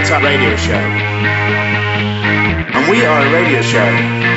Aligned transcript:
Tap 0.00 0.22
radio 0.22 0.56
show. 0.56 0.72
And 2.72 2.88
we 2.88 3.04
are 3.04 3.20
a 3.20 3.32
radio 3.32 3.60
show 3.60 3.84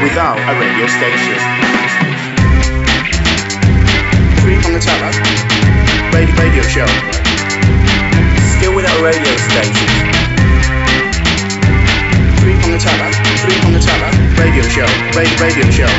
without 0.04 0.36
a 0.36 0.54
radio 0.59 0.88
station. 0.88 1.39
Three 4.43 4.60
Prong 4.60 4.75
Attack 4.75 5.15
radio, 6.11 6.36
radio 6.36 6.64
show. 6.68 6.88
Still 8.60 8.75
without 8.75 9.00
a 9.00 9.04
radio 9.04 9.34
station. 9.39 9.88
Three 12.43 12.59
Prong 12.59 12.75
Attack 12.75 13.16
Three 13.39 13.57
Prong 13.64 13.75
Attack 13.75 14.14
radio 14.38 14.64
show. 14.68 14.89
Radio, 15.16 15.38
radio 15.39 15.66
show. 15.71 15.91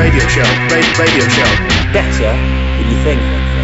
Radio 0.00 0.24
show. 0.32 0.48
Radio, 0.72 0.92
radio 0.96 1.28
show. 1.28 1.50
Better 1.92 2.32
than 2.32 2.88
you 2.88 2.98
think. 3.04 3.59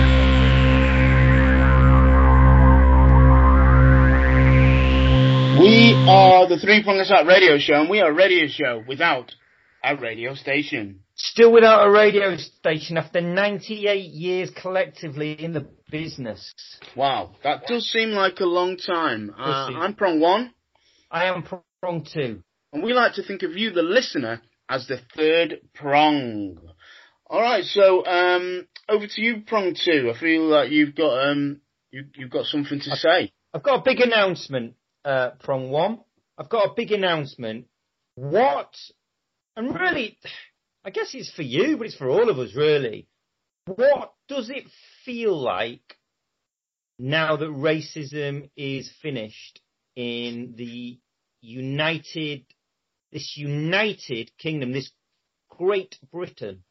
Are 6.09 6.49
the 6.49 6.57
Three 6.59 6.83
the 6.83 7.05
Top 7.09 7.27
radio 7.27 7.59
show, 7.59 7.81
and 7.81 7.91
we 7.91 8.01
are 8.01 8.13
a 8.13 8.15
radio 8.15 8.47
show 8.47 8.85
without 8.87 9.35
a 9.83 9.97
radio 9.97 10.37
station. 10.37 11.01
Still 11.17 11.53
without 11.53 11.85
a 11.85 11.91
radio 11.91 12.37
station 12.37 12.97
after 12.97 13.21
98 13.21 13.97
years 13.99 14.51
collectively 14.51 15.33
in 15.33 15.53
the 15.53 15.67
business. 15.91 16.55
Wow, 16.95 17.35
that 17.43 17.67
does 17.67 17.91
seem 17.91 18.11
like 18.11 18.39
a 18.39 18.45
long 18.45 18.77
time. 18.77 19.35
Uh, 19.37 19.71
I'm 19.75 19.95
Prong 19.95 20.21
One. 20.21 20.55
I 21.11 21.25
am 21.25 21.43
Prong 21.83 22.07
Two. 22.13 22.45
And 22.73 22.85
we 22.85 22.93
like 22.93 23.15
to 23.15 23.25
think 23.25 23.43
of 23.43 23.57
you, 23.57 23.71
the 23.71 23.83
listener, 23.83 24.43
as 24.69 24.87
the 24.87 25.01
third 25.17 25.61
prong. 25.75 26.59
Alright, 27.29 27.65
so, 27.65 28.07
um, 28.07 28.69
over 28.89 29.09
to 29.09 29.21
you, 29.21 29.43
Prong 29.45 29.75
Two. 29.75 30.13
I 30.15 30.21
feel 30.21 30.45
like 30.45 30.71
you've 30.71 30.95
got, 30.95 31.31
um, 31.31 31.63
you, 31.91 32.05
you've 32.15 32.31
got 32.31 32.47
something 32.47 32.79
to 32.79 32.95
say. 32.95 33.33
I've 33.53 33.65
got 33.65 33.81
a 33.81 33.83
big 33.83 34.01
announcement 34.01 34.75
uh, 35.07 35.31
from 35.45 35.71
one. 35.71 36.01
I've 36.37 36.51
got 36.51 36.67
a 36.67 36.75
big 36.77 36.93
announcement. 36.93 37.67
What, 38.17 38.75
and 39.57 39.75
really, 39.75 40.19
I 40.85 40.91
guess 40.91 41.15
it's 41.15 41.31
for 41.31 41.43
you, 41.43 41.77
but 41.77 41.87
it's 41.87 41.97
for 41.97 42.11
all 42.11 42.29
of 42.29 42.39
us 42.39 42.55
really. 42.55 43.07
What 43.67 44.13
does 44.29 44.51
it 44.51 44.65
feel 45.05 45.41
like 45.41 45.97
now 46.99 47.37
that 47.37 47.49
racism 47.49 48.51
is 48.57 48.91
finished 49.01 49.61
in 49.95 50.55
the 50.57 50.99
United, 51.41 52.45
this 53.13 53.35
United 53.37 54.31
Kingdom, 54.39 54.73
this 54.73 54.91
Great 55.49 55.99
Britain? 56.13 56.65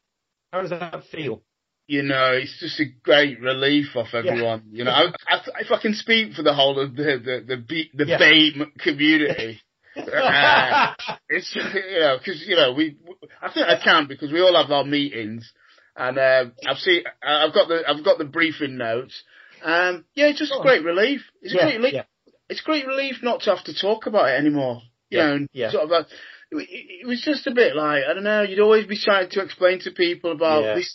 How 0.52 0.60
does 0.62 0.70
that 0.70 1.04
feel? 1.10 1.42
You 1.86 2.02
know, 2.02 2.32
it's 2.32 2.58
just 2.58 2.80
a 2.80 2.86
great 3.02 3.40
relief 3.40 3.94
off 3.94 4.08
everyone. 4.12 4.64
Yeah. 4.70 4.78
You 4.78 4.84
know, 4.84 4.90
I, 4.90 5.06
I, 5.28 5.40
if 5.60 5.70
I 5.70 5.80
can 5.80 5.94
speak 5.94 6.32
for 6.32 6.42
the 6.42 6.54
whole 6.54 6.80
of 6.80 6.96
the 6.96 7.20
the 7.24 7.44
the, 7.46 7.56
B, 7.56 7.90
the 7.94 8.06
yeah. 8.06 8.18
BAME 8.18 8.78
community, 8.78 9.60
uh, 9.96 10.94
it's 11.28 11.54
you 11.54 12.00
know 12.00 12.18
because 12.18 12.42
you 12.46 12.56
know 12.56 12.72
we 12.72 12.96
I 13.40 13.52
think 13.52 13.68
I 13.68 13.82
can 13.82 14.06
because 14.08 14.32
we 14.32 14.40
all 14.40 14.60
have 14.60 14.70
our 14.70 14.84
meetings 14.84 15.52
and 15.96 16.18
uh, 16.18 16.44
I've 16.66 16.78
seen 16.78 17.04
I've 17.22 17.54
got 17.54 17.68
the 17.68 17.82
I've 17.88 18.04
got 18.04 18.18
the 18.18 18.24
briefing 18.24 18.76
notes. 18.76 19.22
Um, 19.64 20.04
yeah, 20.14 20.26
it's 20.26 20.38
just 20.38 20.52
a 20.52 20.62
great 20.62 20.84
relief. 20.84 21.22
It's 21.40 21.54
a 21.54 21.58
great 21.58 21.76
relief. 21.76 22.04
It's 22.48 22.60
great 22.60 22.86
relief 22.86 23.16
not 23.22 23.40
to 23.42 23.54
have 23.54 23.64
to 23.64 23.74
talk 23.74 24.06
about 24.06 24.28
it 24.28 24.38
anymore. 24.38 24.82
You 25.08 25.18
know, 25.18 25.46
yeah. 25.52 25.70
sort 25.70 25.84
of. 25.84 25.90
Like, 25.90 26.06
it, 26.50 27.06
was 27.06 27.22
just 27.22 27.46
a 27.46 27.54
bit 27.54 27.74
like 27.74 28.04
I 28.04 28.14
don't 28.14 28.24
know. 28.24 28.42
You'd 28.42 28.60
always 28.60 28.86
be 28.86 28.98
trying 28.98 29.30
to 29.30 29.42
explain 29.42 29.80
to 29.80 29.90
people 29.90 30.32
about 30.32 30.76
this 30.76 30.94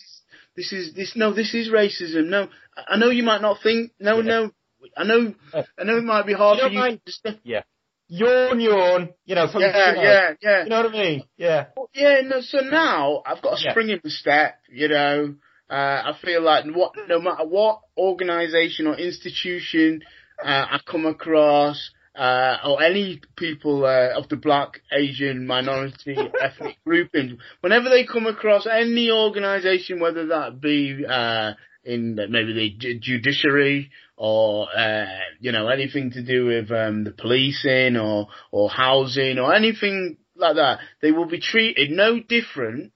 this 0.61 0.73
is 0.73 0.93
this 0.93 1.13
no, 1.15 1.33
this 1.33 1.53
is 1.53 1.69
racism. 1.69 2.27
No, 2.27 2.47
I 2.87 2.97
know 2.97 3.09
you 3.09 3.23
might 3.23 3.41
not 3.41 3.57
think. 3.63 3.91
No, 3.99 4.17
yeah. 4.17 4.21
no, 4.21 4.51
I 4.95 5.03
know. 5.03 5.33
I 5.53 5.83
know 5.83 5.97
it 5.97 6.03
might 6.03 6.25
be 6.25 6.33
hard 6.33 6.57
you 6.57 6.63
for 6.65 6.71
you. 6.71 6.79
Mind, 6.79 7.01
to, 7.25 7.39
yeah. 7.43 7.63
Yawn, 8.07 8.59
yawn. 8.59 9.09
You 9.25 9.35
know. 9.35 9.47
From, 9.51 9.61
yeah, 9.61 9.89
you 9.89 9.95
know, 9.95 10.01
yeah, 10.03 10.33
yeah. 10.41 10.63
You 10.63 10.69
know 10.69 10.83
what 10.83 10.93
I 10.93 10.97
mean? 11.03 11.23
Yeah. 11.37 11.65
Well, 11.75 11.89
yeah. 11.93 12.21
No. 12.21 12.41
So 12.41 12.59
now 12.59 13.23
I've 13.25 13.41
got 13.41 13.53
a 13.53 13.57
spring 13.57 13.89
yeah. 13.89 13.95
in 13.95 14.01
the 14.03 14.11
step. 14.11 14.59
You 14.69 14.87
know. 14.87 15.35
Uh, 15.69 16.11
I 16.11 16.17
feel 16.21 16.41
like 16.41 16.65
what, 16.75 16.91
no 17.07 17.21
matter 17.21 17.45
what 17.45 17.79
organisation 17.97 18.87
or 18.87 18.95
institution 18.95 20.01
uh, 20.43 20.65
I 20.69 20.79
come 20.85 21.05
across, 21.05 21.91
uh, 22.15 22.57
or 22.65 22.81
any 22.81 23.21
people 23.37 23.85
uh, 23.85 24.17
of 24.17 24.27
the 24.29 24.35
black, 24.35 24.81
Asian, 24.91 25.47
minority, 25.47 26.17
ethnic 26.41 26.77
grouping, 26.85 27.37
whenever 27.61 27.89
they 27.89 28.05
come 28.05 28.27
across 28.27 28.67
any 28.67 29.09
organisation, 29.09 29.99
whether 29.99 30.27
that 30.27 30.59
be 30.59 31.05
uh, 31.07 31.53
in 31.83 32.15
maybe 32.15 32.53
the 32.53 32.99
judiciary 32.99 33.91
or 34.17 34.67
uh, 34.75 35.05
you 35.39 35.51
know 35.51 35.67
anything 35.67 36.11
to 36.11 36.21
do 36.21 36.45
with 36.45 36.69
um, 36.71 37.03
the 37.03 37.11
policing 37.11 37.97
or 37.97 38.27
or 38.51 38.69
housing 38.69 39.39
or 39.39 39.53
anything 39.53 40.17
like 40.35 40.55
that, 40.55 40.79
they 41.01 41.11
will 41.11 41.25
be 41.25 41.39
treated 41.39 41.91
no 41.91 42.19
different 42.19 42.91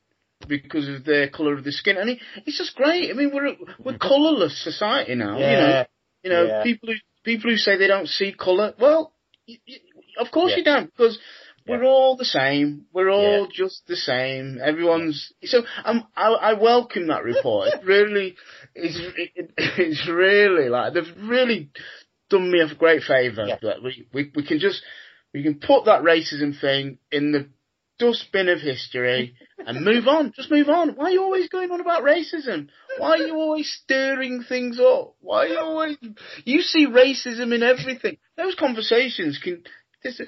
because 0.47 0.87
of 0.87 1.05
their 1.05 1.29
colour 1.29 1.53
of 1.53 1.63
the 1.63 1.71
skin, 1.71 1.97
and 1.97 2.09
it, 2.11 2.19
it's 2.45 2.57
just 2.57 2.75
great. 2.75 3.09
I 3.09 3.13
mean, 3.13 3.31
we're 3.33 3.55
we're 3.83 3.97
colourless 3.97 4.61
society 4.63 5.15
now. 5.15 5.37
Yeah. 5.39 5.51
You 5.51 5.57
know, 5.57 5.85
you 6.23 6.29
know, 6.31 6.43
yeah. 6.45 6.63
people 6.63 6.89
who 6.89 6.95
people 7.25 7.49
who 7.49 7.57
say 7.57 7.77
they 7.77 7.87
don't 7.87 8.07
see 8.07 8.33
colour, 8.33 8.73
well, 8.79 9.13
y- 9.47 9.59
y- 9.67 9.75
of 10.19 10.31
course 10.31 10.51
yeah. 10.51 10.57
you 10.57 10.63
don't, 10.63 10.91
because 10.91 11.19
we're 11.67 11.83
all 11.83 12.15
the 12.15 12.25
same. 12.25 12.85
We're 12.93 13.09
all 13.09 13.41
yeah. 13.41 13.65
just 13.65 13.87
the 13.87 13.95
same. 13.95 14.59
Everyone's 14.63 15.33
so. 15.43 15.63
Um, 15.83 16.05
I, 16.15 16.27
I 16.27 16.53
welcome 16.53 17.07
that 17.07 17.23
report. 17.23 17.69
it 17.69 17.83
really, 17.83 18.35
it's 18.75 18.99
it, 19.17 19.51
it's 19.57 20.07
really 20.07 20.69
like 20.69 20.93
they've 20.93 21.03
really 21.27 21.71
done 22.29 22.51
me 22.51 22.61
a 22.61 22.73
great 22.75 23.01
favour. 23.03 23.45
Yeah. 23.47 23.57
That 23.61 23.83
we, 23.83 24.07
we 24.13 24.31
we 24.35 24.45
can 24.45 24.59
just 24.59 24.81
we 25.33 25.43
can 25.43 25.55
put 25.55 25.85
that 25.85 26.03
racism 26.03 26.59
thing 26.59 26.99
in 27.11 27.31
the 27.31 27.49
dustbin 27.99 28.49
of 28.49 28.59
history 28.59 29.35
and 29.65 29.83
move 29.83 30.07
on. 30.07 30.33
Just 30.35 30.51
move 30.51 30.69
on. 30.69 30.89
Why 30.95 31.05
are 31.05 31.11
you 31.11 31.23
always 31.23 31.49
going 31.49 31.71
on 31.71 31.81
about 31.81 32.03
racism? 32.03 32.69
Why 32.97 33.11
are 33.11 33.17
you 33.17 33.35
always 33.35 33.71
stirring 33.83 34.43
things 34.47 34.79
up? 34.79 35.15
Why 35.19 35.45
are 35.45 35.47
you 35.47 35.59
always, 35.59 35.97
you 36.43 36.61
see 36.61 36.87
racism 36.87 37.53
in 37.53 37.63
everything. 37.63 38.17
Those 38.37 38.55
conversations 38.55 39.39
can, 39.43 39.63
this, 40.03 40.21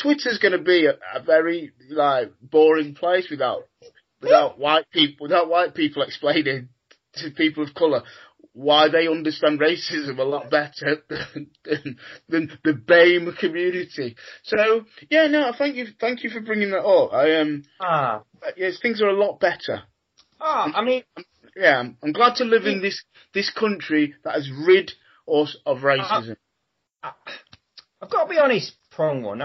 Twitter's 0.00 0.38
gonna 0.38 0.62
be 0.62 0.86
a, 0.86 0.94
a 1.14 1.22
very, 1.22 1.72
like, 1.90 2.32
boring 2.40 2.94
place 2.94 3.28
without, 3.30 3.64
without 4.20 4.58
white 4.58 4.90
people, 4.90 5.24
without 5.24 5.48
white 5.48 5.74
people 5.74 6.02
explaining 6.02 6.68
to 7.14 7.30
people 7.30 7.62
of 7.62 7.74
colour 7.74 8.02
why 8.54 8.88
they 8.88 9.08
understand 9.08 9.60
racism 9.60 10.18
a 10.18 10.22
lot 10.22 10.50
better 10.50 11.02
than, 11.08 11.50
than, 11.64 11.98
than 12.28 12.58
the 12.64 12.72
BAME 12.72 13.36
community. 13.38 14.16
So 14.44 14.84
yeah, 15.10 15.26
no, 15.26 15.52
thank 15.56 15.76
you, 15.76 15.86
thank 15.98 16.22
you 16.22 16.30
for 16.30 16.40
bringing 16.40 16.70
that 16.70 16.84
up. 16.84 17.12
I 17.12 17.40
um, 17.40 17.64
ah, 17.80 18.22
yes, 18.56 18.78
things 18.80 19.00
are 19.00 19.08
a 19.08 19.18
lot 19.18 19.40
better. 19.40 19.82
Ah, 20.40 20.70
I 20.74 20.84
mean, 20.84 21.02
yeah, 21.56 21.78
I'm, 21.78 21.96
I'm 22.02 22.12
glad 22.12 22.36
to 22.36 22.44
live 22.44 22.66
in 22.66 22.82
this 22.82 23.02
this 23.32 23.50
country 23.50 24.14
that 24.24 24.34
has 24.34 24.50
rid 24.66 24.92
us 25.26 25.56
of 25.64 25.78
racism. 25.78 26.36
I, 27.02 27.12
have 28.00 28.10
got 28.10 28.24
to 28.24 28.30
be 28.30 28.38
honest, 28.38 28.74
prong 28.90 29.22
one. 29.22 29.40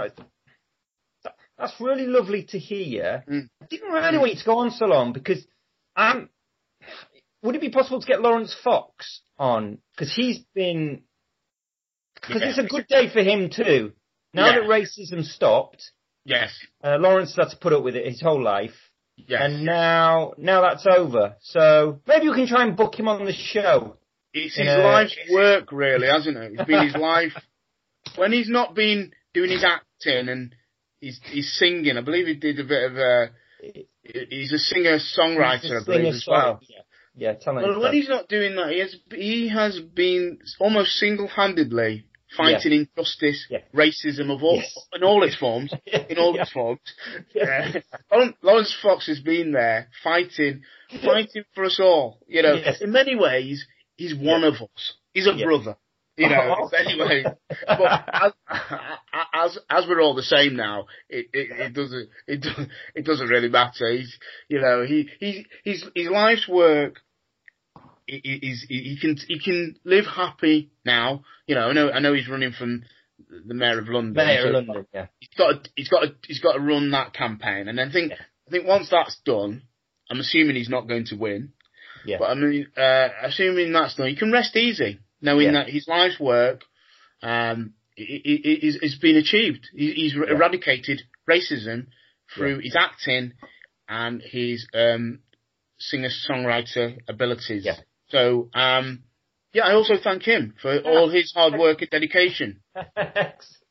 that's 1.57 1.73
really 1.79 2.07
lovely 2.07 2.43
to 2.49 2.59
hear. 2.59 3.23
Mm. 3.29 3.49
I 3.61 3.65
didn't 3.67 3.91
really 3.91 4.17
want 4.17 4.33
you 4.33 4.39
to 4.39 4.45
go 4.45 4.57
on 4.59 4.71
so 4.71 4.85
long 4.85 5.13
because 5.13 5.45
I'm 5.95 6.29
would 7.47 7.55
it 7.55 7.61
be 7.61 7.69
possible 7.69 7.99
to 7.99 8.07
get 8.07 8.21
Laurence 8.21 8.55
Fox 8.63 9.21
on? 9.39 9.79
Because 9.95 10.13
he's 10.13 10.39
been, 10.53 11.01
because 12.15 12.41
yeah. 12.41 12.49
it's 12.49 12.57
a 12.59 12.63
good 12.63 12.87
day 12.87 13.09
for 13.11 13.21
him 13.21 13.49
too. 13.49 13.93
Now 14.33 14.47
yeah. 14.47 14.59
that 14.59 14.69
racism 14.69 15.23
stopped, 15.23 15.91
yes, 16.25 16.53
uh, 16.83 16.97
Laurence 16.99 17.35
had 17.35 17.49
to 17.49 17.57
put 17.57 17.73
up 17.73 17.83
with 17.83 17.95
it 17.95 18.05
his 18.05 18.21
whole 18.21 18.43
life. 18.43 18.75
Yes. 19.15 19.41
And 19.43 19.65
now, 19.65 20.33
now 20.37 20.61
that's 20.61 20.85
over. 20.85 21.37
So 21.41 22.01
maybe 22.05 22.29
we 22.29 22.35
can 22.35 22.47
try 22.47 22.63
and 22.63 22.77
book 22.77 22.99
him 22.99 23.07
on 23.07 23.25
the 23.25 23.33
show. 23.33 23.97
It's 24.33 24.55
his 24.57 24.67
life's 24.67 25.17
work, 25.31 25.71
really, 25.71 26.07
hasn't 26.07 26.37
it? 26.37 26.51
It's 26.53 26.65
been 26.65 26.85
his 26.85 26.95
life. 27.01 27.33
When 28.15 28.31
he's 28.31 28.49
not 28.49 28.75
been 28.75 29.11
doing 29.33 29.49
his 29.49 29.63
acting 29.63 30.29
and 30.29 30.53
he's 30.99 31.19
he's 31.31 31.57
singing, 31.57 31.97
I 31.97 32.01
believe 32.01 32.27
he 32.27 32.35
did 32.35 32.59
a 32.59 32.63
bit 32.63 32.91
of 32.91 32.97
a. 32.97 33.31
He's 34.03 34.51
a 34.51 34.59
singer 34.59 34.99
songwriter, 34.99 35.81
I 35.81 35.85
believe, 35.85 36.13
as 36.13 36.25
well. 36.27 36.59
Yeah. 36.61 36.81
Yeah, 37.17 37.33
tell 37.33 37.53
me. 37.53 37.63
Well, 37.63 37.81
when 37.81 37.93
he's 37.93 38.07
not 38.07 38.29
doing 38.29 38.55
that, 38.55 38.69
he 38.71 38.79
has 38.79 38.95
he 39.11 39.49
has 39.49 39.79
been 39.79 40.37
almost 40.59 40.91
single 40.91 41.27
handedly 41.27 42.05
fighting 42.35 42.71
yeah. 42.71 42.85
injustice, 42.95 43.47
yeah. 43.49 43.59
racism 43.73 44.33
of 44.33 44.43
all 44.43 44.57
yes. 44.57 44.77
in 44.93 45.03
all 45.03 45.23
its 45.23 45.35
forms, 45.35 45.73
in 45.85 46.17
all 46.19 46.35
yeah. 46.35 46.41
its 46.41 46.51
forms. 46.51 46.79
Yeah. 47.33 47.73
Uh, 48.11 48.27
Laurence 48.43 48.75
Fox 48.81 49.07
has 49.07 49.19
been 49.19 49.51
there 49.51 49.89
fighting, 50.03 50.61
fighting 51.03 51.43
for 51.55 51.65
us 51.65 51.79
all. 51.81 52.19
You 52.27 52.43
know, 52.43 52.53
yes. 52.53 52.81
in 52.81 52.91
many 52.91 53.15
ways, 53.15 53.65
he's 53.95 54.15
one 54.15 54.43
of 54.43 54.55
us. 54.55 54.93
He's 55.13 55.27
a 55.27 55.33
brother. 55.33 55.77
You 56.17 56.29
know, 56.29 56.71
anyway, 56.77 57.25
but 57.67 58.09
as, 58.11 58.31
as, 59.33 59.59
as 59.69 59.85
we're 59.87 60.01
all 60.01 60.15
the 60.15 60.23
same 60.23 60.55
now, 60.55 60.87
it, 61.09 61.27
it, 61.31 61.59
it 61.59 61.73
doesn't 61.73 62.09
it 62.27 62.41
doesn't 62.41 62.69
it 62.95 63.05
doesn't 63.05 63.27
really 63.27 63.49
matter. 63.49 63.91
He's 63.91 64.17
you 64.49 64.59
know 64.59 64.83
he 64.83 65.09
he 65.19 65.45
his 65.63 65.85
his 65.93 66.09
life's 66.09 66.47
work 66.47 67.01
he, 68.07 68.55
he 68.69 68.97
can 68.99 69.17
he 69.27 69.39
can 69.39 69.75
live 69.83 70.05
happy 70.05 70.71
now. 70.85 71.23
You 71.45 71.55
know, 71.55 71.69
I 71.69 71.73
know 71.73 71.91
I 71.91 71.99
know 71.99 72.13
he's 72.13 72.27
running 72.29 72.53
from 72.53 72.83
the 73.29 73.53
mayor 73.53 73.79
of 73.79 73.87
London. 73.89 74.13
Mayor 74.13 74.41
So 74.43 74.47
of 74.47 74.53
London, 74.53 74.87
yeah. 74.93 75.07
He's 75.19 75.29
got 75.37 75.63
to, 75.63 75.69
he's 75.75 75.89
got 75.89 76.01
to, 76.01 76.15
he's 76.27 76.39
got 76.39 76.53
to 76.53 76.59
run 76.59 76.91
that 76.91 77.13
campaign, 77.13 77.67
and 77.67 77.79
I 77.79 77.91
think 77.91 78.11
Yeah. 78.11 78.17
I 78.47 78.51
think 78.51 78.67
once 78.67 78.89
that's 78.89 79.19
done, 79.25 79.63
I'm 80.09 80.19
assuming 80.19 80.55
he's 80.55 80.69
not 80.69 80.87
going 80.87 81.05
to 81.07 81.15
win. 81.15 81.51
Yeah. 82.05 82.17
But 82.19 82.29
I 82.29 82.33
mean, 82.35 82.67
uh, 82.77 83.09
assuming 83.23 83.73
that's 83.73 83.95
done, 83.95 84.07
he 84.07 84.15
can 84.15 84.31
rest 84.31 84.55
easy, 84.55 84.99
knowing 85.21 85.47
Yeah. 85.47 85.51
that 85.53 85.69
his 85.69 85.87
life's 85.87 86.19
work 86.19 86.61
um, 87.21 87.73
is, 87.97 88.77
is 88.81 88.95
been 88.95 89.17
achieved. 89.17 89.67
He's 89.75 90.13
Yeah. 90.13 90.33
eradicated 90.35 91.01
racism 91.29 91.87
through 92.33 92.59
his 92.59 92.75
acting 92.79 93.33
and 93.89 94.21
his 94.21 94.67
um, 94.73 95.19
singer-songwriter 95.79 96.97
abilities. 97.07 97.65
Yeah. 97.65 97.77
So, 98.09 98.49
um, 98.53 99.03
yeah, 99.53 99.63
I 99.65 99.73
also 99.73 99.95
thank 100.01 100.23
him 100.23 100.53
for 100.61 100.79
all 100.81 101.09
his 101.09 101.31
hard 101.35 101.53
work 101.59 101.81
and 101.81 101.89
dedication. 101.89 102.61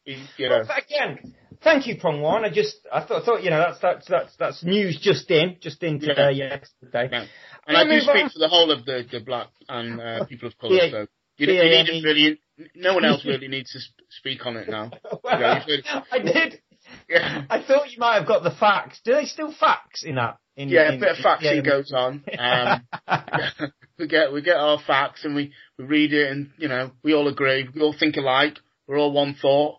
You 0.05 0.49
know, 0.49 0.63
Well, 0.69 0.79
again, 0.79 1.35
thank 1.65 1.87
you, 1.89 1.97
Prong 1.99 2.21
One. 2.21 2.45
I 2.45 2.51
just, 2.51 2.77
I 2.93 3.05
thought, 3.05 3.25
thought, 3.25 3.43
you 3.43 3.51
know, 3.51 3.59
that's 3.59 3.81
that's 3.81 4.07
that's 4.07 4.37
that's 4.37 4.63
news 4.65 4.99
just 5.01 5.29
in, 5.33 5.57
just 5.61 5.83
in 5.83 5.99
today, 5.99 6.33
yesterday. 6.33 7.09
Yeah. 7.11 7.27
and 7.67 7.77
I 7.77 7.83
do 7.85 7.99
speak 8.01 8.25
on. 8.25 8.31
for 8.31 8.39
the 8.39 8.49
whole 8.49 8.71
of 8.71 8.85
the, 8.85 9.05
the 9.11 9.19
black 9.21 9.49
and 9.69 10.01
uh, 10.01 10.25
people 10.29 10.47
of 10.49 10.57
colour. 10.59 10.75
Yeah. 10.77 10.91
So 10.91 11.07
you, 11.39 11.53
Yeah, 11.53 11.63
you 11.63 11.93
yeah, 11.95 12.03
really. 12.05 12.41
No 12.77 12.95
one 12.95 13.05
else 13.05 13.25
really 13.27 13.49
needs 13.49 13.73
to 13.73 13.81
speak 14.11 14.47
on 14.47 14.57
it 14.57 14.69
now. 14.69 14.91
Yeah, 15.25 15.65
you've 15.67 15.85
heard- 15.85 16.05
I 16.13 16.19
did. 16.21 16.61
Yeah. 17.09 17.43
I 17.51 17.63
thought 17.65 17.91
you 17.91 17.99
might 17.99 18.19
have 18.19 18.29
got 18.29 18.45
the 18.45 18.53
facts. 18.53 19.01
Do 19.05 19.13
they 19.13 19.25
still 19.25 19.53
facts 19.53 20.05
in 20.05 20.15
that? 20.15 20.39
In, 20.57 20.69
Yeah, 20.69 20.93
a 20.93 20.99
bit 21.01 21.09
of 21.11 21.17
faxing 21.17 21.43
yeah, 21.43 21.53
in- 21.55 21.65
goes 21.65 21.93
on. 21.93 22.23
Um, 22.39 23.73
we 23.99 24.07
get 24.07 24.33
we 24.33 24.43
get 24.43 24.57
our 24.57 24.79
facts 24.87 25.25
and 25.25 25.35
we, 25.35 25.53
we 25.79 25.85
read 25.85 26.13
it 26.13 26.31
and 26.31 26.51
you 26.59 26.69
know 26.69 26.91
we 27.03 27.15
all 27.15 27.29
agree. 27.29 27.69
We 27.75 27.81
all 27.81 27.95
think 27.99 28.17
alike. 28.17 28.59
We're 28.87 28.99
all 28.99 29.13
one 29.13 29.35
thought. 29.41 29.79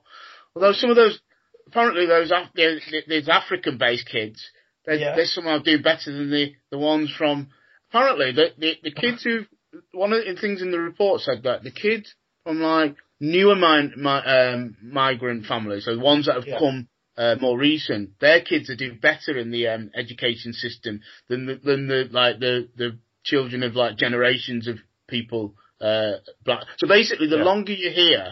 Although 0.56 0.74
some 0.74 0.90
of 0.90 0.96
those 0.96 1.20
apparently 1.68 2.06
those 2.06 2.32
Af- 2.32 2.52
the- 2.56 2.80
the- 2.92 3.04
these 3.08 3.30
African 3.30 3.78
based 3.78 4.08
kids 4.08 4.44
they 4.86 5.00
Yeah. 5.00 5.16
they 5.16 5.26
somehow 5.26 5.60
do 5.60 5.82
better 5.82 6.12
than 6.12 6.32
the 6.32 6.54
the 6.72 6.78
ones 6.78 7.12
from 7.18 7.50
apparently 7.90 8.32
the 8.32 8.54
the, 8.58 8.74
the 8.84 8.92
kids 8.92 9.24
who 9.24 9.46
one 9.92 10.14
of 10.14 10.24
the 10.26 10.40
things 10.40 10.62
in 10.62 10.72
the 10.72 10.80
report 10.80 11.22
said 11.22 11.44
that 11.44 11.64
the 11.64 11.72
kids 11.72 12.14
from 12.44 12.62
like 12.62 12.96
newer 13.20 13.56
mi- 13.56 13.94
mi- 13.98 14.10
um, 14.10 14.78
migrant 14.82 15.46
families, 15.46 15.86
so 15.86 15.94
the 15.96 16.02
ones 16.02 16.26
that 16.28 16.36
have 16.36 16.48
Yeah. 16.48 16.60
come 16.60 16.88
uh, 17.18 17.36
more 17.42 17.58
recent, 17.58 18.12
their 18.20 18.42
kids 18.42 18.70
are 18.70 18.76
doing 18.76 19.00
better 19.02 19.36
in 19.38 19.50
the 19.50 19.68
um, 19.68 19.90
education 19.96 20.54
system 20.54 21.02
than 21.28 21.48
the, 21.48 21.56
than 21.56 21.88
the 21.88 22.08
like 22.12 22.40
the 22.40 22.70
the 22.78 22.98
children 23.32 23.60
of 23.64 23.76
like 23.76 23.98
generations 24.06 24.68
of 24.68 24.78
people 25.08 25.44
uh, 25.82 26.14
black. 26.46 26.64
So 26.80 26.88
basically, 26.88 27.28
the 27.28 27.38
Yeah. 27.38 27.44
longer 27.52 27.74
you're 27.74 27.92
here, 28.06 28.28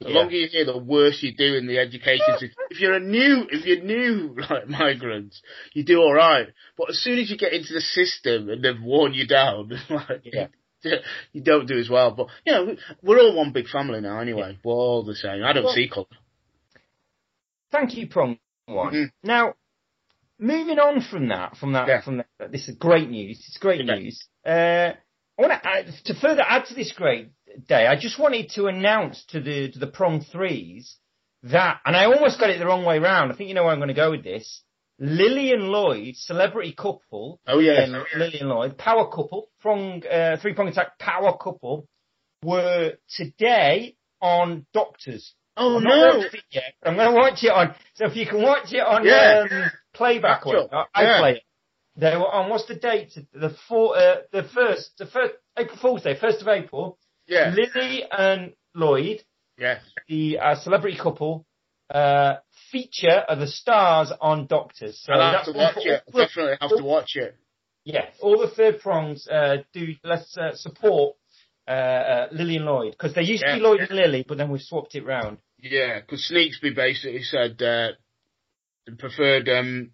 the 0.00 0.08
Yeah. 0.08 0.18
longer 0.18 0.34
you're 0.40 0.48
here, 0.56 0.64
the 0.64 0.78
worse 0.96 1.18
you 1.22 1.32
do 1.44 1.50
in 1.60 1.66
the 1.70 1.78
education 1.78 2.32
system. 2.40 2.50
If 2.74 2.80
you're 2.80 2.94
a 3.02 3.06
new, 3.18 3.34
if 3.56 3.64
you're 3.66 3.84
new 3.96 4.34
like 4.50 4.66
migrants, 4.68 5.36
you 5.74 5.82
do 5.84 6.00
all 6.04 6.12
right. 6.26 6.48
But 6.76 6.90
as 6.90 6.98
soon 7.04 7.18
as 7.20 7.30
you 7.30 7.36
get 7.44 7.52
into 7.58 7.72
the 7.78 7.80
system 7.98 8.48
and 8.50 8.62
they've 8.64 8.82
worn 8.92 9.12
you 9.14 9.26
down, 9.26 9.62
like, 9.90 10.22
Yeah. 10.24 10.48
you 11.34 11.42
don't 11.50 11.66
do 11.72 11.78
as 11.78 11.88
well. 11.90 12.10
But 12.18 12.26
you 12.46 12.52
know, 12.52 12.76
we're 13.02 13.20
all 13.20 13.34
one 13.42 13.52
big 13.52 13.68
family 13.68 14.00
now 14.00 14.16
anyway. 14.26 14.58
We're 14.64 14.72
all 14.74 15.04
the 15.04 15.14
same. 15.24 15.40
I 15.44 15.52
don't 15.52 15.64
Well- 15.64 15.74
see 15.74 15.88
colour. 15.88 16.06
Thank 17.70 17.96
you, 17.96 18.06
Prong 18.08 18.38
One. 18.66 18.92
Mhm. 18.94 19.10
Now, 19.22 19.54
moving 20.38 20.78
on 20.78 21.00
from 21.00 21.28
that, 21.28 21.56
from 21.56 21.72
that, 21.72 21.88
Yeah. 21.88 22.00
from 22.02 22.18
that, 22.18 22.52
this 22.52 22.68
is 22.68 22.76
great 22.76 23.08
news. 23.10 23.38
It's 23.46 23.58
great 23.58 23.84
Yeah. 23.84 23.94
news. 23.96 24.26
Uh, 24.46 24.92
I 25.38 25.42
want 25.42 25.52
to 25.52 25.68
add, 25.68 25.86
to 26.06 26.14
further 26.14 26.42
add 26.46 26.66
to 26.66 26.74
this 26.74 26.92
great 26.92 27.28
day. 27.66 27.86
I 27.86 27.96
just 27.96 28.18
wanted 28.18 28.50
to 28.50 28.66
announce 28.66 29.24
to 29.26 29.40
the 29.40 29.70
to 29.70 29.78
the 29.78 29.86
Prong 29.86 30.20
Threes 30.20 30.96
that, 31.44 31.80
and 31.86 31.96
I 31.96 32.06
almost 32.06 32.40
got 32.40 32.50
it 32.50 32.58
the 32.58 32.66
wrong 32.66 32.84
way 32.84 32.98
round. 32.98 33.30
I 33.32 33.36
think 33.36 33.48
you 33.48 33.54
know 33.54 33.62
where 33.64 33.72
I'm 33.72 33.78
going 33.78 33.88
to 33.88 33.94
go 33.94 34.10
with 34.10 34.24
this. 34.24 34.62
Lily 35.00 35.52
and 35.52 35.68
Lloyd, 35.68 36.16
celebrity 36.16 36.72
couple. 36.72 37.40
Oh, 37.46 37.60
yeah. 37.60 37.86
Lillian, 37.86 38.04
Lily 38.16 38.40
and 38.40 38.48
Lloyd, 38.48 38.76
power 38.78 39.06
couple, 39.08 39.48
prong, 39.60 40.04
uh, 40.04 40.38
three 40.42 40.54
prong 40.54 40.66
attack 40.66 40.98
power 40.98 41.36
couple, 41.38 41.86
were 42.42 42.94
today 43.08 43.94
on 44.20 44.66
Doctors. 44.74 45.34
Oh 45.56 45.76
I'm 45.76 45.84
no! 45.84 45.90
not 46.20 46.34
it 46.34 46.42
yet. 46.50 46.74
I'm 46.84 46.96
going 46.96 47.10
to 47.10 47.16
watch 47.16 47.44
it 47.44 47.50
on. 47.52 47.74
So 47.94 48.06
if 48.06 48.16
you 48.16 48.26
can 48.26 48.42
watch 48.42 48.72
it 48.72 48.80
on 48.80 49.04
Yeah. 49.04 49.46
um, 49.50 49.70
playback, 49.98 50.46
up. 50.46 50.70
I, 50.72 50.84
I 50.94 51.02
Yeah. 51.02 51.18
play 51.20 51.32
it. 51.36 51.42
They 51.96 52.16
were 52.16 52.30
on. 52.32 52.48
What's 52.48 52.66
the 52.66 52.76
date? 52.76 53.12
The 53.32 53.50
four, 53.68 53.96
uh, 53.98 54.16
the 54.32 54.44
first, 54.44 54.96
the 54.98 55.06
first 55.06 55.34
April 55.58 55.76
Fool's 55.82 56.02
Day, 56.02 56.16
first 56.18 56.40
of 56.40 56.48
April. 56.48 56.96
Yeah. 57.26 57.52
Lily 57.54 58.04
and 58.10 58.54
Lloyd, 58.74 59.22
Yes. 59.58 59.82
the 60.08 60.38
uh, 60.38 60.54
celebrity 60.54 60.96
couple, 60.96 61.44
uh, 61.92 62.36
feature 62.70 63.18
of 63.28 63.38
the 63.40 63.46
stars 63.46 64.12
on 64.20 64.46
Doctors. 64.46 65.00
So 65.04 65.12
I'll 65.12 65.36
have 65.36 65.44
to 65.46 65.52
watch 65.52 65.76
it. 65.78 66.02
all 66.14 66.20
Definitely 66.24 66.56
have 66.60 66.76
to 66.76 66.84
watch 66.84 67.16
it. 67.16 67.34
yeah, 67.84 68.06
all 68.20 68.38
the 68.38 68.48
third 68.48 68.80
prongs 68.80 69.26
uh, 69.28 69.58
do. 69.72 69.94
Let's 70.04 70.36
uh, 70.38 70.54
support 70.54 71.16
uh, 71.66 71.70
uh, 71.70 72.28
Lily 72.32 72.56
and 72.56 72.64
Lloyd 72.64 72.92
because 72.92 73.14
they 73.14 73.22
used 73.22 73.42
to 73.44 73.52
be 73.54 73.60
Yeah. 73.60 73.68
Lloyd 73.68 73.80
and 73.80 73.90
Lily, 73.90 74.24
but 74.26 74.38
then 74.38 74.48
we've 74.50 74.62
swapped 74.62 74.94
it 74.94 75.04
round. 75.04 75.38
Yeah, 75.60 76.00
because 76.00 76.30
Sneaksby 76.32 76.74
basically 76.74 77.22
said 77.24 77.60
uh, 77.60 77.88
preferred 78.96 79.48
um, 79.48 79.90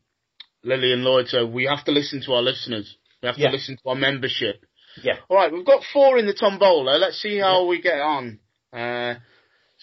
Lily 0.62 0.92
and 0.92 1.02
Lloyd, 1.02 1.28
so 1.28 1.46
we 1.46 1.64
have 1.64 1.84
to 1.84 1.92
listen 1.92 2.22
to 2.26 2.32
our 2.34 2.42
listeners. 2.42 2.96
We 3.22 3.26
have 3.28 3.38
Yeah. 3.38 3.48
to 3.48 3.52
listen 3.56 3.76
to 3.76 3.88
our 3.88 3.94
membership. 3.94 4.64
Yeah. 5.02 5.16
All 5.28 5.36
right, 5.36 5.52
we've 5.52 5.66
got 5.66 5.82
four 5.92 6.18
in 6.18 6.26
the 6.26 6.34
tombola. 6.34 6.98
Let's 6.98 7.20
see 7.20 7.38
how 7.38 7.66
we 7.66 7.80
get 7.80 7.98
on. 8.00 8.38
Uh, 8.72 9.14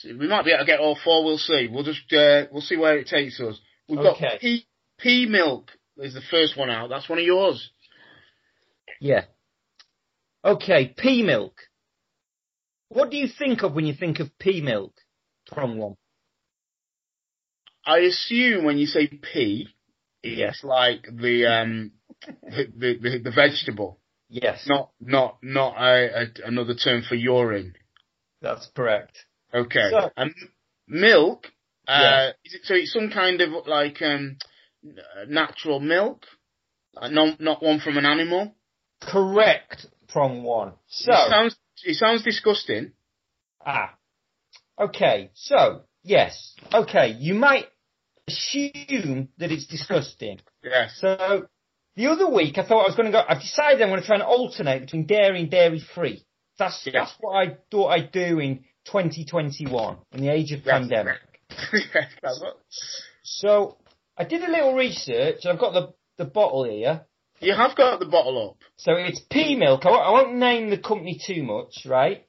we 0.05 0.27
might 0.27 0.45
be 0.45 0.51
able 0.51 0.63
to 0.63 0.65
get 0.65 0.79
all 0.79 0.95
four. 1.03 1.23
We'll 1.25 1.37
see. 1.37 1.67
We'll 1.71 1.83
just 1.83 2.11
uh, 2.13 2.45
we'll 2.51 2.61
see 2.61 2.77
where 2.77 2.97
it 2.97 3.07
takes 3.07 3.39
us. 3.39 3.59
We've 3.89 3.99
Okay. 3.99 4.29
got 4.29 4.39
pea, 4.39 4.65
pea 4.97 5.25
milk 5.25 5.69
is 5.97 6.13
the 6.13 6.21
first 6.21 6.55
one 6.57 6.69
out. 6.69 6.89
That's 6.89 7.09
one 7.09 7.19
of 7.19 7.25
yours. 7.25 7.69
Yeah. 8.99 9.25
Okay, 10.43 10.93
pea 10.97 11.23
milk. 11.23 11.55
What 12.89 13.09
do 13.11 13.17
you 13.17 13.27
think 13.27 13.63
of 13.63 13.73
when 13.73 13.85
you 13.85 13.93
think 13.93 14.19
of 14.19 14.37
pea 14.39 14.61
milk? 14.61 14.93
Prong 15.47 15.77
one. 15.77 15.95
I 17.85 17.99
assume 17.99 18.63
when 18.65 18.77
you 18.77 18.85
say 18.85 19.07
pea, 19.07 19.67
it's 20.23 20.37
Yes. 20.39 20.63
like 20.63 21.03
the 21.11 21.45
um 21.47 21.91
the, 22.43 22.67
the, 22.77 23.19
the, 23.23 23.31
vegetable. 23.31 23.99
Yes, 24.29 24.65
Not 24.67 24.91
not 24.99 25.37
not 25.41 25.75
a, 25.77 26.21
a, 26.23 26.25
another 26.47 26.75
term 26.75 27.01
for 27.01 27.15
urine. 27.15 27.73
that's 28.41 28.67
correct. 28.75 29.25
Okay. 29.53 29.89
So- 29.91 30.11
and 30.15 30.33
milk. 30.87 31.47
Uh, 31.87 31.99
Yeah. 31.99 32.29
is 32.45 32.53
it, 32.53 32.61
so 32.65 32.75
it's 32.75 32.93
some 32.93 33.09
kind 33.09 33.41
of 33.41 33.65
like 33.67 34.01
um 34.01 34.37
natural 35.27 35.79
milk, 35.79 36.25
uh, 36.95 37.07
not 37.09 37.41
not 37.41 37.63
one 37.63 37.79
from 37.79 37.97
an 37.97 38.05
animal. 38.05 38.55
Correct, 39.01 39.87
prong 40.07 40.43
one. 40.43 40.73
So, 40.87 41.11
it 41.11 41.29
sounds 41.29 41.55
it 41.83 41.95
sounds 41.95 42.23
disgusting. 42.23 42.93
ah, 43.65 43.97
okay, 44.79 45.31
so, 45.33 45.83
yes, 46.03 46.55
okay, 46.73 47.15
you 47.19 47.33
might 47.33 47.65
assume 48.27 49.29
that 49.37 49.51
it's 49.51 49.65
disgusting. 49.67 50.39
Yeah. 50.63 50.87
So, 50.95 51.47
the 51.95 52.07
other 52.07 52.29
week 52.29 52.57
I 52.57 52.65
thought 52.65 52.83
I 52.85 52.87
was 52.87 52.95
going 52.95 53.07
to 53.07 53.11
go, 53.11 53.21
I've 53.27 53.41
decided 53.41 53.81
I'm 53.81 53.89
going 53.89 54.01
to 54.01 54.05
try 54.07 54.15
and 54.15 54.23
alternate 54.23 54.81
between 54.81 55.05
dairy 55.05 55.41
and 55.41 55.51
dairy 55.51 55.79
free. 55.93 56.23
That's, 56.57 56.81
Yeah. 56.85 57.01
that's 57.01 57.13
what 57.19 57.33
I 57.35 57.57
thought 57.71 57.87
I'd 57.89 58.11
do 58.11 58.39
in 58.39 58.63
2021, 58.85 59.97
in 60.13 60.21
the 60.21 60.29
age 60.29 60.51
of 60.51 60.59
Yes. 60.65 60.67
pandemic. 60.67 61.17
So 63.23 63.77
I 64.17 64.23
did 64.23 64.41
a 64.43 64.51
little 64.51 64.73
research. 64.73 65.45
I've 65.45 65.59
got 65.59 65.73
the, 65.73 65.93
the 66.17 66.25
bottle 66.25 66.63
here. 66.63 67.05
you 67.39 67.53
have 67.53 67.75
got 67.75 67.99
the 67.99 68.05
bottle 68.05 68.49
up. 68.51 68.57
So 68.77 68.93
it's 68.93 69.19
pea 69.29 69.55
milk. 69.55 69.85
I 69.85 69.89
won't, 69.89 70.03
I 70.03 70.11
won't 70.11 70.35
name 70.35 70.69
the 70.69 70.77
company 70.77 71.19
too 71.25 71.43
much, 71.43 71.85
right? 71.85 72.25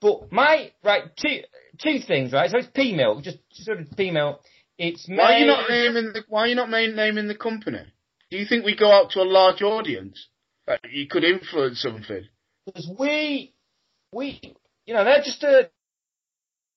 But 0.00 0.30
my 0.32 0.72
right 0.82 1.04
two 1.16 1.40
two 1.80 1.98
things, 2.06 2.32
right? 2.32 2.50
So 2.50 2.58
it's 2.58 2.68
pea 2.68 2.94
milk, 2.94 3.22
just 3.22 3.38
sort 3.52 3.80
of 3.80 3.90
pea 3.96 4.10
milk. 4.10 4.40
It's 4.78 5.08
made. 5.08 5.18
Why 5.18 5.34
are 5.34 5.38
you 5.38 5.46
not 5.46 5.70
naming 5.70 6.12
the 6.12 6.24
Why 6.28 6.40
are 6.42 6.46
you 6.48 6.54
not 6.54 6.70
naming 6.70 7.28
the 7.28 7.34
company? 7.36 7.82
Do 8.30 8.36
you 8.38 8.46
think 8.46 8.64
we 8.64 8.76
go 8.76 8.90
out 8.90 9.10
to 9.12 9.20
a 9.20 9.22
large 9.22 9.62
audience 9.62 10.28
that 10.66 10.80
you 10.90 11.06
could 11.08 11.24
influence 11.24 11.80
something? 11.82 12.24
because 12.66 12.90
we 12.98 13.52
we 14.12 14.40
you 14.86 14.94
know 14.94 15.04
they're 15.04 15.22
just 15.22 15.42
a 15.42 15.70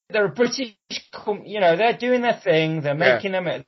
they're 0.10 0.26
a 0.26 0.30
British 0.30 0.76
com- 1.14 1.46
you 1.46 1.60
know 1.60 1.76
they're 1.76 1.98
doing 1.98 2.22
their 2.22 2.40
thing. 2.44 2.82
They're 2.82 2.98
Yeah. 2.98 3.16
making 3.16 3.32
them. 3.32 3.66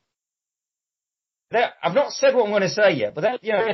They're, 1.52 1.74
I've 1.82 1.96
not 1.96 2.12
said 2.12 2.36
what 2.36 2.44
I'm 2.46 2.52
going 2.52 2.62
to 2.62 2.70
say 2.70 2.92
yet, 2.92 3.16
but 3.16 3.22
that 3.22 3.44
you 3.44 3.54
know 3.54 3.68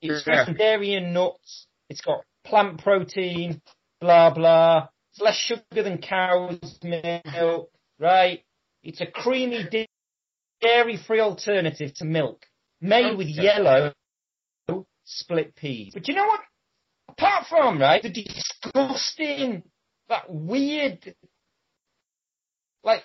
it's 0.00 0.26
Yeah. 0.26 0.52
dairy 0.52 0.94
and 0.94 1.12
nuts. 1.12 1.66
It's 1.88 2.00
got 2.00 2.24
plant 2.44 2.82
protein, 2.82 3.60
blah 4.00 4.30
blah. 4.30 4.88
It's 5.12 5.20
less 5.20 5.36
sugar 5.36 5.82
than 5.82 5.98
cow's 5.98 6.78
milk, 6.82 7.70
right? 7.98 8.42
It's 8.82 9.00
a 9.00 9.06
creamy 9.06 9.68
dairy-free 10.62 11.20
alternative 11.20 11.92
to 11.94 12.04
milk, 12.04 12.46
made 12.80 13.16
with 13.16 13.28
yellow 13.28 13.92
split 15.04 15.56
peas. 15.56 15.92
But 15.92 16.06
you 16.08 16.14
know 16.14 16.26
what? 16.26 16.40
Apart 17.08 17.46
from 17.48 17.80
right, 17.80 18.02
the 18.02 18.10
disgusting, 18.10 19.64
that 20.08 20.24
weird, 20.28 21.14
like 22.84 23.02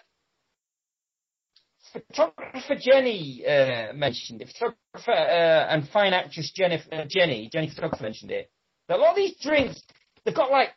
photographer 1.92 2.76
Jenny 2.80 3.44
uh, 3.46 3.94
mentioned 3.94 4.42
it. 4.42 4.50
Photographer 4.50 5.12
uh, 5.12 5.74
and 5.74 5.90
fine 5.90 6.14
actress 6.14 6.52
Jennifer, 6.56 6.94
uh, 6.94 7.06
Jenny, 7.10 7.50
Jenny 7.52 7.70
photographer 7.70 8.04
mentioned 8.04 8.32
it. 8.32 8.52
That 8.88 8.98
a 8.98 9.02
lot 9.02 9.12
of 9.12 9.16
these 9.16 9.38
drinks, 9.42 9.82
they've 10.24 10.36
got 10.36 10.52
like 10.52 10.70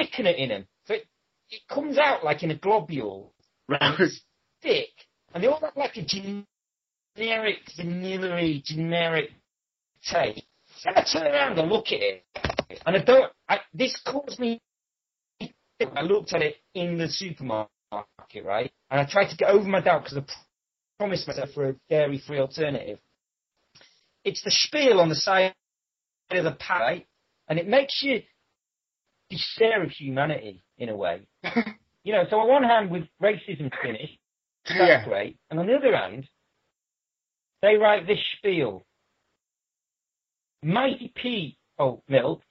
thickener 0.00 0.36
in 0.36 0.48
them, 0.48 0.66
so 0.86 0.94
it, 0.94 1.06
it 1.50 1.60
comes 1.68 1.98
out 1.98 2.24
like 2.24 2.42
in 2.42 2.50
a 2.50 2.56
globule, 2.56 3.32
Right. 3.68 3.98
thick, 4.62 4.88
and 5.34 5.42
they 5.42 5.48
all 5.48 5.60
have 5.60 5.76
like 5.76 5.96
a 5.96 6.02
generic, 7.16 7.58
vanilla 7.76 8.58
generic 8.64 9.30
taste. 10.02 10.42
So 10.78 10.90
I 10.94 11.04
turn 11.04 11.26
around 11.26 11.58
and 11.58 11.68
look 11.68 11.86
at 11.88 12.00
it, 12.00 12.24
and 12.86 12.96
I 12.96 13.04
don't. 13.04 13.32
I, 13.48 13.60
this 13.74 14.00
caused 14.06 14.38
me. 14.38 14.60
I 15.96 16.02
looked 16.02 16.32
at 16.34 16.42
it 16.42 16.56
in 16.74 16.98
the 16.98 17.08
supermarket, 17.08 17.70
right, 18.44 18.70
and 18.90 19.00
I 19.00 19.04
tried 19.10 19.30
to 19.30 19.36
get 19.36 19.50
over 19.50 19.66
my 19.68 19.80
doubt 19.80 20.04
because 20.04 20.18
I 20.18 20.24
promised 20.98 21.26
myself 21.26 21.50
for 21.54 21.68
a 21.70 21.74
dairy-free 21.88 22.38
alternative. 22.38 22.98
It's 24.24 24.42
the 24.42 24.50
spiel 24.50 25.00
on 25.00 25.08
the 25.08 25.14
side 25.14 25.54
of 26.30 26.44
the 26.44 26.52
pack, 26.52 26.80
right? 26.80 27.06
and 27.48 27.58
it 27.58 27.66
makes 27.66 28.02
you 28.02 28.22
despair 29.30 29.82
of 29.82 29.90
humanity 29.90 30.62
in 30.78 30.88
a 30.88 30.96
way. 30.96 31.26
You 32.02 32.14
know, 32.14 32.24
so 32.30 32.36
on 32.36 32.48
one 32.48 32.62
hand, 32.62 32.90
with 32.90 33.04
racism 33.22 33.70
finished, 33.82 34.18
that's 34.66 34.80
yeah. 34.80 35.04
great. 35.04 35.36
And 35.50 35.60
on 35.60 35.66
the 35.66 35.74
other 35.74 35.94
hand, 35.94 36.26
they 37.62 37.76
write 37.76 38.06
this 38.06 38.18
spiel. 38.38 38.86
Mighty 40.62 41.12
P 41.14 41.58
oh 41.78 42.02
milk 42.08 42.42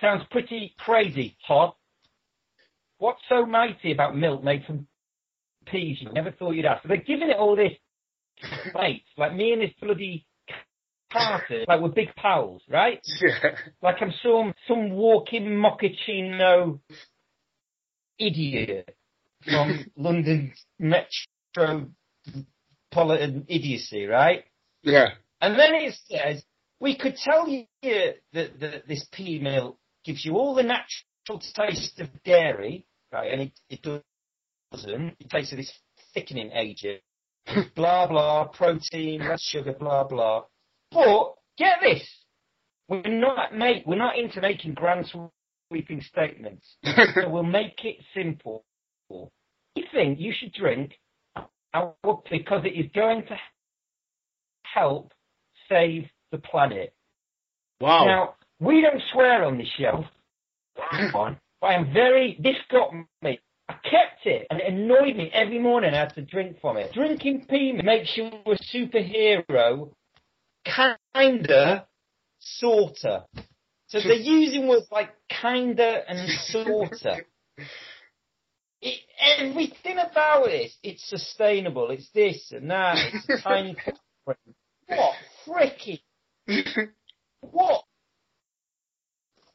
sounds 0.00 0.24
pretty 0.30 0.74
crazy, 0.78 1.36
hot. 1.42 1.76
What's 2.98 3.20
so 3.28 3.44
mighty 3.46 3.92
about 3.92 4.16
milk 4.16 4.42
made 4.42 4.64
from 4.66 4.86
peas 5.66 5.98
you 6.00 6.10
never 6.12 6.30
thought 6.30 6.52
you'd 6.52 6.64
ask? 6.66 6.82
So 6.82 6.88
they're 6.88 6.96
giving 6.98 7.30
it 7.30 7.36
all 7.36 7.56
this 7.56 7.72
weight, 8.74 9.04
like 9.16 9.34
me 9.34 9.52
and 9.52 9.62
this 9.62 9.72
bloody 9.80 10.26
Carter, 11.12 11.64
like 11.68 11.80
we're 11.80 11.88
big 11.88 12.14
pals, 12.16 12.62
right? 12.68 13.00
Yeah. 13.20 13.56
Like 13.82 13.96
I'm 14.00 14.12
some 14.22 14.54
some 14.66 14.90
walking 14.90 15.44
mochaccino 15.44 16.80
idiot 18.18 18.96
from 19.44 19.86
London's 19.96 20.64
metropolitan 20.78 21.94
idiocy, 23.48 24.06
right? 24.06 24.44
Yeah. 24.82 25.10
And 25.40 25.58
then 25.58 25.74
it 25.74 25.94
says, 26.08 26.42
we 26.80 26.96
could 26.96 27.16
tell 27.16 27.48
you 27.48 27.64
that, 27.82 28.16
that 28.32 28.88
this 28.88 29.06
pea 29.12 29.38
milk 29.38 29.78
gives 30.04 30.24
you 30.24 30.34
all 30.34 30.54
the 30.54 30.62
natural 30.62 31.40
taste 31.54 32.00
of 32.00 32.08
dairy, 32.24 32.86
right? 33.12 33.32
And 33.32 33.42
it, 33.42 33.52
it 33.68 34.02
doesn't. 34.72 35.16
It 35.20 35.30
tastes 35.30 35.52
of 35.52 35.58
this 35.58 35.72
thickening 36.14 36.52
agent. 36.52 37.00
blah, 37.76 38.06
blah, 38.08 38.46
protein, 38.48 39.20
less 39.20 39.42
sugar, 39.42 39.72
blah, 39.72 40.04
blah. 40.04 40.44
But, 40.92 41.34
get 41.58 41.78
this. 41.82 42.08
We're 42.88 43.02
not 43.02 43.54
make, 43.54 43.86
we're 43.86 43.96
not 43.96 44.18
into 44.18 44.40
making 44.40 44.74
grand 44.74 45.12
sweeping 45.68 46.00
statements. 46.00 46.76
so 46.84 47.28
we'll 47.28 47.42
make 47.42 47.84
it 47.84 47.96
simple. 48.14 48.64
You 49.10 49.84
think 49.92 50.18
you 50.20 50.32
should 50.38 50.52
drink 50.52 50.92
our 51.74 51.94
because 52.30 52.64
it 52.64 52.78
is 52.78 52.90
going 52.94 53.26
to 53.26 53.36
help 54.62 55.12
save 55.68 56.08
the 56.32 56.38
planet. 56.38 56.94
Wow. 57.80 58.04
Now, 58.04 58.34
we 58.60 58.80
don't 58.80 59.02
swear 59.12 59.44
on 59.44 59.58
this 59.58 59.68
show, 59.78 60.04
on, 61.14 61.38
but 61.60 61.66
I 61.66 61.74
am 61.74 61.92
very, 61.92 62.38
this 62.40 62.56
got 62.70 62.92
me. 63.22 63.40
I 63.68 63.72
kept 63.82 64.24
it 64.26 64.46
and 64.48 64.60
it 64.60 64.72
annoyed 64.72 65.16
me 65.16 65.28
every 65.32 65.58
morning 65.58 65.92
I 65.92 65.98
had 65.98 66.14
to 66.14 66.22
drink 66.22 66.60
from 66.60 66.76
it. 66.76 66.92
Drinking 66.92 67.46
pea 67.50 67.72
makes 67.72 68.16
you 68.16 68.26
a 68.26 68.56
superhero, 68.72 69.90
kinda, 70.74 71.86
sorta. 72.38 73.26
So 73.88 74.00
they're 74.00 74.14
using 74.14 74.68
words 74.68 74.86
like 74.90 75.10
kinda 75.28 76.02
and 76.08 76.30
sorta. 76.50 77.18
It, 78.82 79.00
everything 79.38 79.96
about 79.96 80.50
it, 80.50 80.70
it's 80.82 81.08
sustainable, 81.08 81.90
it's 81.90 82.10
this 82.10 82.52
and 82.52 82.70
that, 82.70 82.98
it's 83.12 83.28
a 83.28 83.42
tiny. 83.42 83.74
What 84.86 85.14
fricking? 85.46 86.00
What? 87.40 87.84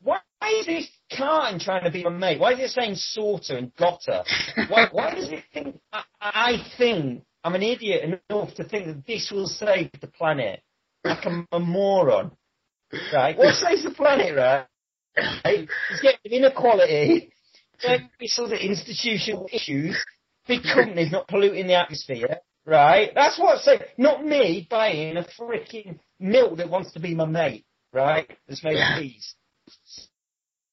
Why 0.02 0.20
is 0.60 0.66
this 0.66 0.88
carton 1.16 1.60
trying 1.60 1.84
to 1.84 1.92
be 1.92 2.04
my 2.04 2.10
mate? 2.10 2.40
Why 2.40 2.54
is 2.54 2.60
it 2.60 2.70
saying 2.72 2.96
sorter 2.96 3.58
and 3.58 3.74
gotter? 3.76 4.24
Why, 4.68 4.88
why 4.92 5.14
does 5.14 5.32
it 5.32 5.44
think, 5.54 5.80
I, 5.94 6.04
I 6.20 6.54
think, 6.78 7.24
I'm 7.44 7.56
an 7.56 7.64
idiot 7.64 8.20
enough 8.30 8.56
to 8.56 8.64
think 8.64 8.88
that 8.88 9.06
this 9.06 9.32
will 9.32 9.48
save 9.48 9.92
the 10.02 10.08
planet? 10.08 10.64
Like 11.04 11.26
a 11.52 11.60
moron. 11.60 12.32
Right? 13.14 13.38
What 13.38 13.56
saves 13.56 13.84
the 13.84 13.92
planet, 13.92 14.36
right? 14.36 14.66
right? 15.18 15.68
It's 15.90 16.02
getting 16.02 16.32
inequality, 16.32 17.32
every 17.84 18.28
sort 18.28 18.52
of 18.52 18.60
institutional 18.60 19.48
issues, 19.52 20.04
big 20.48 20.62
companies 20.64 21.12
not 21.12 21.28
polluting 21.28 21.68
the 21.68 21.76
atmosphere, 21.76 22.40
right? 22.66 23.12
That's 23.16 23.40
what 23.40 23.60
saves, 23.60 23.84
not 23.98 24.26
me 24.26 24.68
buying 24.70 25.18
a 25.18 25.26
freaking 25.40 26.00
milk 26.20 26.58
that 26.58 26.70
wants 26.70 26.92
to 26.94 27.00
be 27.00 27.16
my 27.16 27.26
mate, 27.26 27.66
right? 27.94 28.30
That's 28.48 28.64
made 28.64 28.78
of 28.78 29.02
peas. 29.02 29.36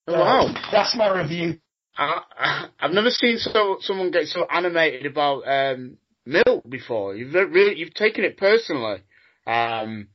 Oh, 0.08 0.18
wow. 0.18 0.68
That's 0.72 0.96
my 0.96 1.16
review. 1.16 1.58
I, 1.96 2.68
I've 2.78 2.92
never 2.92 3.10
seen 3.10 3.38
so 3.38 3.78
someone 3.80 4.10
get 4.10 4.26
so 4.26 4.46
animated 4.48 5.04
about 5.06 5.42
um, 5.46 5.98
milk 6.24 6.68
before. 6.68 7.16
You've 7.16 7.34
really 7.34 7.76
you've 7.76 7.94
taken 7.94 8.24
it 8.24 8.36
personally 8.36 9.02
um, 9.46 10.08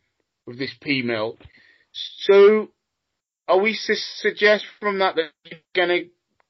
with 0.45 0.57
this 0.59 0.73
pea 0.81 1.01
milk. 1.01 1.37
So, 1.91 2.69
are 3.47 3.59
we 3.59 3.73
su- 3.73 3.95
suggest 4.17 4.65
from 4.79 4.99
that 4.99 5.15
that 5.15 5.29
you're 5.43 5.59
gonna 5.75 5.99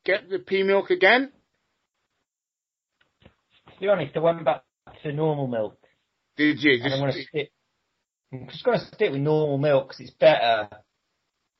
get 0.06 0.30
the 0.30 0.40
pea 0.40 0.64
milk 0.64 0.90
again? 0.90 1.32
To 3.24 3.80
be 3.80 3.88
honest, 3.88 4.16
I 4.16 4.20
went 4.20 4.46
back 4.46 4.64
to 5.04 5.12
normal 5.12 5.48
milk. 5.48 5.78
Did 6.38 6.62
you? 6.64 6.80
And 6.84 6.94
I'm 6.94 7.00
going 7.00 7.12
to 7.12 7.18
Just, 7.18 7.30
stick. 7.30 7.52
I'm 8.32 8.48
just 8.48 8.64
going 8.64 8.80
to 8.80 8.86
stick 8.86 9.12
with 9.12 9.22
normal 9.22 9.58
milk 9.58 9.88
because 9.90 10.00
it's 10.00 10.10
better 10.12 10.70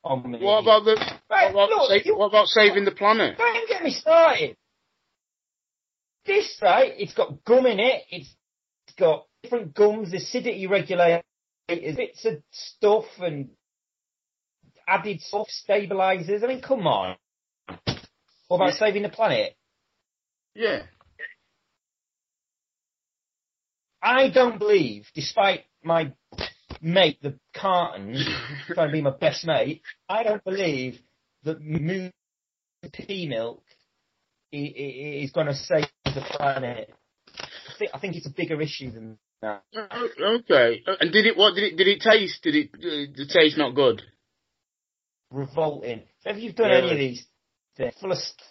on 0.04 0.30
me. 0.32 0.40
what 0.42 0.62
about 0.64 0.84
the? 0.86 0.96
Right, 1.30 1.54
what, 1.54 1.66
about 1.72 1.90
look, 1.90 1.90
sa- 1.90 2.10
you- 2.10 2.18
what 2.18 2.28
about 2.28 2.48
saving 2.48 2.86
the 2.86 2.92
planet? 2.92 3.38
Don't 3.38 3.70
get 3.70 3.84
me 3.84 3.92
started. 3.92 4.56
This, 6.26 6.58
right, 6.62 6.94
it's 6.98 7.14
got 7.14 7.44
gum 7.44 7.66
in 7.66 7.80
it. 7.80 8.04
It's 8.10 8.34
got 8.98 9.26
different 9.44 9.74
gums, 9.74 10.14
acidity 10.14 10.68
regulators, 10.68 11.24
bits 11.68 12.26
of 12.26 12.42
stuff 12.52 13.06
and 13.20 13.50
added 14.88 15.22
stuff, 15.22 15.48
stabilizers. 15.50 16.44
I 16.44 16.48
mean, 16.48 16.62
come 16.62 16.88
on. 16.88 17.16
What 18.48 18.58
about 18.58 18.74
Yeah. 18.74 18.80
saving 18.80 19.04
the 19.04 19.10
planet? 19.10 19.56
Yeah. 20.54 20.84
I 24.02 24.30
don't 24.30 24.60
believe, 24.60 25.08
despite 25.16 25.66
my 25.84 26.14
mate, 26.82 27.20
the 27.22 27.40
carton, 27.54 28.16
trying 28.68 28.90
to 28.90 28.92
be 28.92 29.02
my 29.02 29.12
best 29.12 29.46
mate, 29.46 29.82
I 30.10 30.24
don't 30.24 30.44
believe 30.44 31.00
that 31.44 31.62
moon 31.62 32.12
pea 32.92 33.28
milk 33.28 33.64
is 34.52 35.32
going 35.32 35.48
to 35.48 35.56
save 35.56 35.88
the 36.04 36.22
planet. 36.32 36.94
I 37.40 37.78
think, 37.80 37.92
I 37.94 38.00
think 38.00 38.16
it's 38.16 38.28
a 38.28 38.34
bigger 38.34 38.62
issue 38.62 38.92
than 38.92 39.18
that. 39.44 39.64
Okay. 39.76 40.84
And 41.00 41.12
did 41.12 41.26
it? 41.28 41.38
What 41.38 41.56
did 41.56 41.64
it? 41.64 41.78
Did 41.78 41.88
it 41.88 42.02
taste? 42.02 42.42
Did 42.44 42.56
it? 42.56 42.70
Uh, 42.74 43.12
the 43.16 43.26
taste 43.32 43.58
not 43.58 43.76
good? 43.76 44.02
Revolting. 45.32 46.04
If 46.26 46.38
you've 46.38 46.56
done 46.56 46.70
Yeah. 46.70 46.78
any 46.78 46.92
of 46.92 46.98
these, 46.98 47.26
they're 47.78 47.92
full 47.92 48.12
of 48.12 48.18
st- 48.18 48.42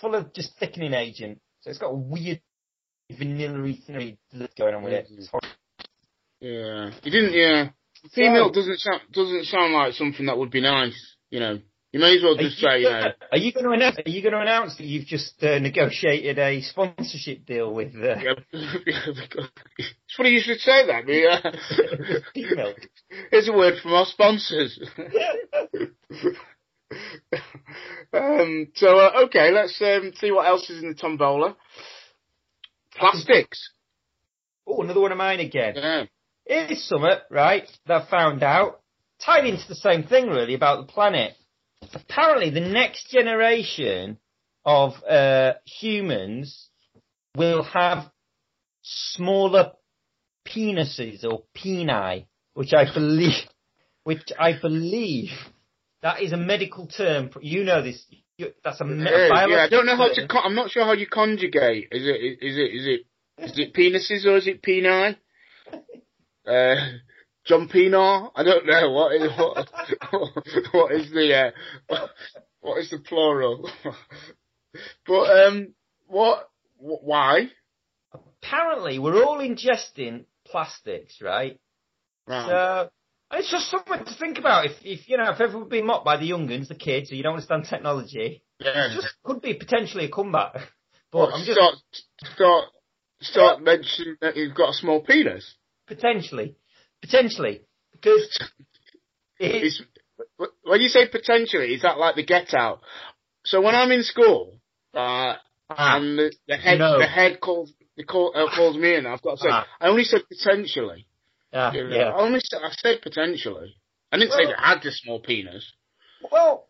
full 0.00 0.14
of 0.14 0.32
just 0.34 0.56
thickening 0.58 0.94
agent. 0.94 1.40
So 1.60 1.70
it's 1.70 1.78
got 1.78 1.88
a 1.90 1.94
weird 1.94 2.40
vanilla 3.10 3.72
thing 3.86 4.18
that's 4.32 4.54
going 4.54 4.74
on 4.74 4.82
with 4.82 4.92
it. 4.92 5.06
It's. 5.10 5.30
Yeah. 6.40 6.90
You 7.02 7.10
didn't. 7.10 7.32
Yeah. 7.32 7.70
Pea 8.14 8.26
So- 8.26 8.32
milk 8.32 8.54
doesn't 8.54 8.78
sound 8.78 9.00
doesn't 9.12 9.44
sound 9.46 9.72
like 9.72 9.94
something 9.94 10.26
that 10.26 10.36
would 10.38 10.50
be 10.50 10.60
nice. 10.60 11.16
You 11.30 11.40
know. 11.40 11.58
You 11.94 12.00
may 12.00 12.16
as 12.16 12.24
well 12.24 12.36
just 12.36 12.58
say, 12.58 12.80
you 12.80 12.90
know. 12.90 13.12
are 13.30 13.38
you 13.38 13.52
going 13.52 13.66
to 13.66 13.70
announce? 13.70 13.98
Are 14.04 14.10
you 14.10 14.20
going 14.20 14.32
to 14.32 14.40
announce 14.40 14.76
that 14.78 14.84
you've 14.84 15.06
just 15.06 15.40
uh, 15.44 15.60
negotiated 15.60 16.40
a 16.40 16.60
sponsorship 16.60 17.46
deal 17.46 17.72
with 17.72 17.94
uh, 17.94 18.16
Yeah, 18.16 18.32
it's 19.78 20.16
funny 20.16 20.30
you 20.30 20.40
should 20.40 20.58
say 20.58 20.88
that. 20.88 21.06
Pea 22.34 22.46
milk? 22.56 22.78
Here's 23.30 23.48
a 23.48 23.52
word 23.52 23.74
from 23.80 23.92
our 23.92 24.06
sponsors. 24.06 24.76
um, 28.12 28.72
so 28.74 28.98
uh, 28.98 29.26
okay, 29.26 29.52
let's 29.52 29.80
um, 29.80 30.14
see 30.16 30.32
what 30.32 30.48
else 30.48 30.68
is 30.70 30.82
in 30.82 30.88
the 30.88 30.96
tombola. 30.96 31.54
Plastics. 32.96 33.70
Oh, 34.66 34.82
another 34.82 35.00
one 35.00 35.12
of 35.12 35.18
mine 35.18 35.38
again. 35.38 35.74
Yeah. 35.76 36.06
Here's 36.44 36.82
something, 36.88 37.18
right, 37.30 37.70
that 37.86 38.02
I 38.02 38.10
found 38.10 38.42
out, 38.42 38.80
tied 39.24 39.46
into 39.46 39.68
the 39.68 39.76
same 39.76 40.02
thing 40.02 40.26
really 40.26 40.54
about 40.54 40.84
the 40.84 40.92
planet. 40.92 41.36
Apparently 41.92 42.50
the 42.50 42.60
next 42.60 43.10
generation 43.10 44.18
of 44.64 44.92
uh, 45.04 45.54
humans 45.66 46.68
will 47.36 47.62
have 47.64 48.10
smaller 48.82 49.72
penises 50.46 51.24
or 51.24 51.44
peni, 51.56 52.26
which 52.54 52.72
I 52.72 52.92
believe, 52.92 53.32
which 54.04 54.30
I 54.38 54.58
believe 54.60 55.30
that 56.02 56.22
is 56.22 56.32
a 56.32 56.36
medical 56.36 56.86
term. 56.86 57.30
You 57.40 57.64
know 57.64 57.82
this. 57.82 58.04
That's 58.62 58.80
a 58.80 58.84
me- 58.84 59.04
yeah, 59.04 59.64
I 59.64 59.68
don't 59.68 59.86
know 59.86 59.96
how 59.96 60.12
to. 60.12 60.26
Con- 60.28 60.42
I'm 60.44 60.54
not 60.54 60.70
sure 60.70 60.84
how 60.84 60.92
you 60.92 61.06
conjugate. 61.06 61.88
Is 61.92 62.06
it? 62.06 62.38
Is 62.42 62.56
it? 62.56 62.60
Is 62.60 62.86
it? 62.86 63.00
Is 63.38 63.58
it 63.58 63.74
penises 63.74 64.26
or 64.26 64.36
is 64.36 64.46
it 64.46 64.62
peni? 64.62 65.16
Uh, 66.46 66.74
John 67.46 67.68
Pinar? 67.68 68.30
I 68.34 68.42
don't 68.42 68.66
know. 68.66 68.90
What 68.90 69.14
is 69.14 69.30
what? 69.38 69.70
what 70.72 70.92
is 70.92 71.10
the? 71.10 71.52
Uh, 71.88 72.06
what 72.60 72.78
is 72.80 72.90
the 72.90 72.98
plural? 72.98 73.68
but 75.06 75.14
um, 75.46 75.74
what? 76.06 76.48
wh- 76.78 77.04
Why? 77.04 77.48
Apparently, 78.42 78.98
we're 78.98 79.24
all 79.24 79.38
ingesting 79.38 80.24
plastics, 80.46 81.20
right? 81.20 81.58
Right. 82.26 82.46
So 82.48 82.90
it's 83.36 83.50
just 83.50 83.70
something 83.70 84.04
to 84.04 84.14
think 84.18 84.38
about. 84.38 84.66
If, 84.66 84.72
if 84.82 85.08
you 85.08 85.16
know, 85.16 85.30
if 85.30 85.40
everyone's 85.40 85.70
been 85.70 85.86
mocked 85.86 86.04
by 86.04 86.16
the 86.16 86.30
younguns, 86.30 86.68
the 86.68 86.74
kids, 86.74 87.10
who 87.10 87.16
you 87.16 87.22
don't 87.22 87.34
understand 87.34 87.66
technology, 87.68 88.42
yeah. 88.60 88.86
it 88.92 88.94
just 88.94 89.14
could 89.24 89.42
be 89.42 89.54
potentially 89.54 90.06
a 90.06 90.10
comeback. 90.10 90.54
But 91.12 91.18
What, 91.30 91.34
I'm 91.34 91.44
just 91.44 91.56
start 91.56 91.74
start 92.34 92.64
start 93.20 93.62
mentioning 93.62 94.16
that 94.20 94.36
you've 94.36 94.56
got 94.56 94.70
a 94.70 94.72
small 94.72 95.00
penis. 95.00 95.54
potentially, 95.86 96.56
potentially, 97.04 97.60
because 97.92 98.38
it, 99.38 99.64
It's, 99.64 99.82
when 100.64 100.80
you 100.80 100.88
say 100.88 101.08
potentially, 101.08 101.74
is 101.74 101.82
that 101.82 101.98
like 101.98 102.14
the 102.16 102.24
Get 102.24 102.54
Out? 102.54 102.80
So 103.44 103.60
when 103.60 103.74
I'm 103.74 103.90
in 103.92 104.02
school, 104.02 104.58
uh, 104.94 105.34
Ah, 105.70 105.96
and 105.96 106.18
the, 106.18 106.32
the 106.46 106.56
head 106.56 106.78
No. 106.78 106.98
the 106.98 107.06
head 107.06 107.40
calls 107.40 107.72
the 107.96 108.04
call, 108.04 108.32
uh, 108.36 108.54
calls 108.54 108.76
me 108.76 108.96
in, 108.96 109.06
I've 109.06 109.22
got 109.22 109.36
to 109.36 109.42
say, 109.44 109.48
Ah. 109.50 109.66
I 109.80 109.88
only 109.88 110.04
said 110.04 110.20
potentially. 110.28 111.06
You 111.52 111.58
know, 111.58 111.96
yeah. 111.96 112.10
I 112.10 112.20
only 112.20 112.40
said, 112.40 112.60
I 112.62 112.70
said 112.72 113.00
potentially. 113.02 113.74
I 114.12 114.18
didn't 114.18 114.32
say 114.32 114.44
Well- 114.44 114.48
that 114.48 114.60
I 114.64 114.68
had 114.74 114.84
a 114.86 114.92
small 114.92 115.20
penis. 115.20 115.72
Well, 116.30 116.68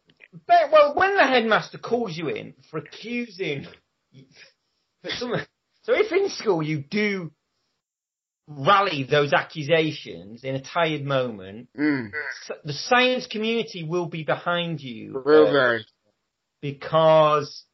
well, 0.48 0.94
when 0.94 1.16
the 1.16 1.26
headmaster 1.26 1.78
calls 1.78 2.16
you 2.16 2.28
in 2.28 2.54
for 2.70 2.78
accusing, 2.78 3.66
for 5.02 5.10
some, 5.10 5.32
so 5.82 5.92
if 5.94 6.12
in 6.12 6.28
school 6.28 6.62
you 6.62 6.78
do 6.90 7.32
rally 8.46 9.04
those 9.04 9.32
accusations 9.32 10.44
in 10.44 10.54
a 10.54 10.60
tired 10.62 11.04
moment, 11.04 11.68
Mm. 11.76 12.12
the 12.64 12.72
science 12.72 13.26
community 13.26 13.84
will 13.84 14.06
be 14.06 14.22
behind 14.22 14.80
you 14.80 15.22
Real 15.24 15.46
uh, 15.46 15.78
because 16.60 17.64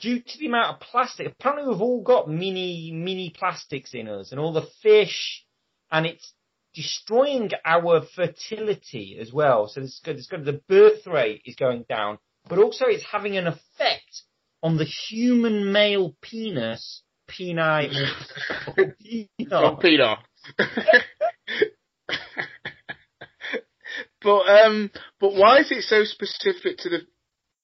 due 0.00 0.20
to 0.20 0.38
the 0.38 0.46
amount 0.46 0.74
of 0.74 0.80
plastic, 0.80 1.26
apparently 1.26 1.68
we've 1.68 1.82
all 1.82 2.02
got 2.02 2.28
mini 2.28 2.92
mini 2.92 3.30
plastics 3.30 3.94
in 3.94 4.08
us, 4.08 4.30
and 4.30 4.40
all 4.40 4.52
the 4.52 4.68
fish, 4.82 5.44
and 5.90 6.06
it's 6.06 6.32
destroying 6.74 7.50
our 7.64 8.02
fertility 8.14 9.18
as 9.20 9.32
well. 9.32 9.68
So 9.68 9.80
it's 9.80 10.00
good. 10.00 10.16
It's 10.16 10.28
good. 10.28 10.44
The 10.44 10.60
birth 10.68 11.06
rate 11.06 11.42
is 11.44 11.56
going 11.56 11.84
down, 11.88 12.18
but 12.48 12.58
also 12.58 12.86
it's 12.86 13.04
having 13.04 13.36
an 13.36 13.46
effect 13.46 14.22
on 14.62 14.76
the 14.76 14.84
human 14.84 15.72
male 15.72 16.16
penis, 16.20 17.02
peni, 17.28 17.90
penile. 19.38 19.80
Peter. 19.80 20.16
but 24.22 24.48
um, 24.48 24.90
but 25.20 25.34
why 25.34 25.58
is 25.58 25.70
it 25.70 25.82
so 25.82 26.04
specific 26.04 26.78
to 26.78 26.88
the 26.88 27.00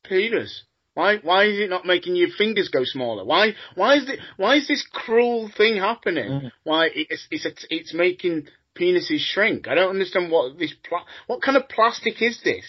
penis? 0.04 0.64
Why 0.94 1.16
why 1.18 1.44
is 1.44 1.58
it 1.58 1.70
not 1.70 1.84
making 1.84 2.14
your 2.16 2.28
fingers 2.30 2.68
go 2.68 2.84
smaller? 2.84 3.24
Why 3.24 3.54
why 3.74 3.96
is 3.96 4.08
it 4.08 4.20
why 4.36 4.56
is 4.56 4.68
this 4.68 4.86
cruel 4.92 5.50
thing 5.56 5.76
happening? 5.76 6.30
Mm. 6.30 6.52
Why 6.62 6.88
it's 6.94 7.26
it's 7.30 7.46
a, 7.46 7.52
it's 7.68 7.92
making 7.92 8.46
penises 8.78 9.18
shrink? 9.18 9.66
I 9.66 9.74
don't 9.74 9.90
understand 9.90 10.30
what 10.30 10.56
this 10.58 10.74
pla- 10.88 11.04
what 11.26 11.42
kind 11.42 11.56
of 11.56 11.68
plastic 11.68 12.22
is 12.22 12.40
this 12.44 12.64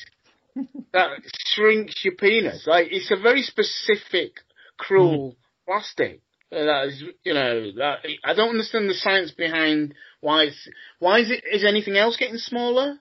that 0.93 1.09
shrinks 1.37 2.03
your 2.03 2.15
penis? 2.15 2.65
Like 2.65 2.87
it's 2.89 3.11
a 3.11 3.21
very 3.21 3.43
specific 3.43 4.39
cruel 4.77 5.35
plastic. 5.67 6.21
Uh, 6.51 6.65
That 6.65 6.87
is, 6.87 7.03
you 7.23 7.33
know, 7.33 7.71
that, 7.77 7.99
I 8.23 8.33
don't 8.33 8.49
understand 8.49 8.89
the 8.89 8.93
science 8.93 9.31
behind 9.31 9.93
why 10.21 10.43
it's, 10.43 10.69
why 10.99 11.19
is 11.19 11.31
it, 11.31 11.43
is 11.51 11.63
anything 11.65 11.97
else 11.97 12.17
getting 12.17 12.37
smaller? 12.37 12.99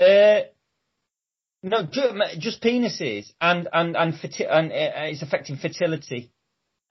Uh, 0.00 0.40
no, 1.62 1.82
ju- 1.90 2.20
just 2.38 2.62
penises, 2.62 3.32
and 3.40 3.68
and 3.72 3.96
and, 3.96 4.14
ferti- 4.14 4.48
and 4.48 4.70
uh, 4.70 5.10
it's 5.10 5.22
affecting 5.22 5.56
fertility. 5.56 6.30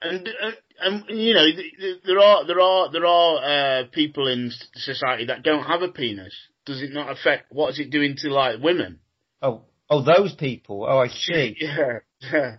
And, 0.02 0.28
uh, 0.28 0.50
and, 0.80 1.04
you 1.08 1.32
know, 1.34 1.44
th- 1.46 1.74
th- 1.80 2.02
there 2.04 2.18
are, 2.20 2.46
there 2.46 2.60
are, 2.60 2.92
there 2.92 3.06
are, 3.06 3.36
uh, 3.80 3.84
people 3.90 4.28
in 4.28 4.52
society 4.74 5.24
that 5.26 5.42
don't 5.42 5.64
have 5.64 5.82
a 5.82 5.88
penis. 5.88 6.34
Does 6.66 6.82
it 6.82 6.92
not 6.92 7.10
affect, 7.10 7.50
what 7.50 7.70
is 7.70 7.80
it 7.80 7.90
doing 7.90 8.14
to, 8.18 8.28
like, 8.28 8.62
women? 8.62 9.00
Oh, 9.42 9.62
oh, 9.90 10.02
those 10.04 10.34
people. 10.34 10.86
Oh, 10.88 10.98
I 10.98 11.08
see. 11.08 11.56
Yeah, 11.60 11.98
yeah. 12.32 12.56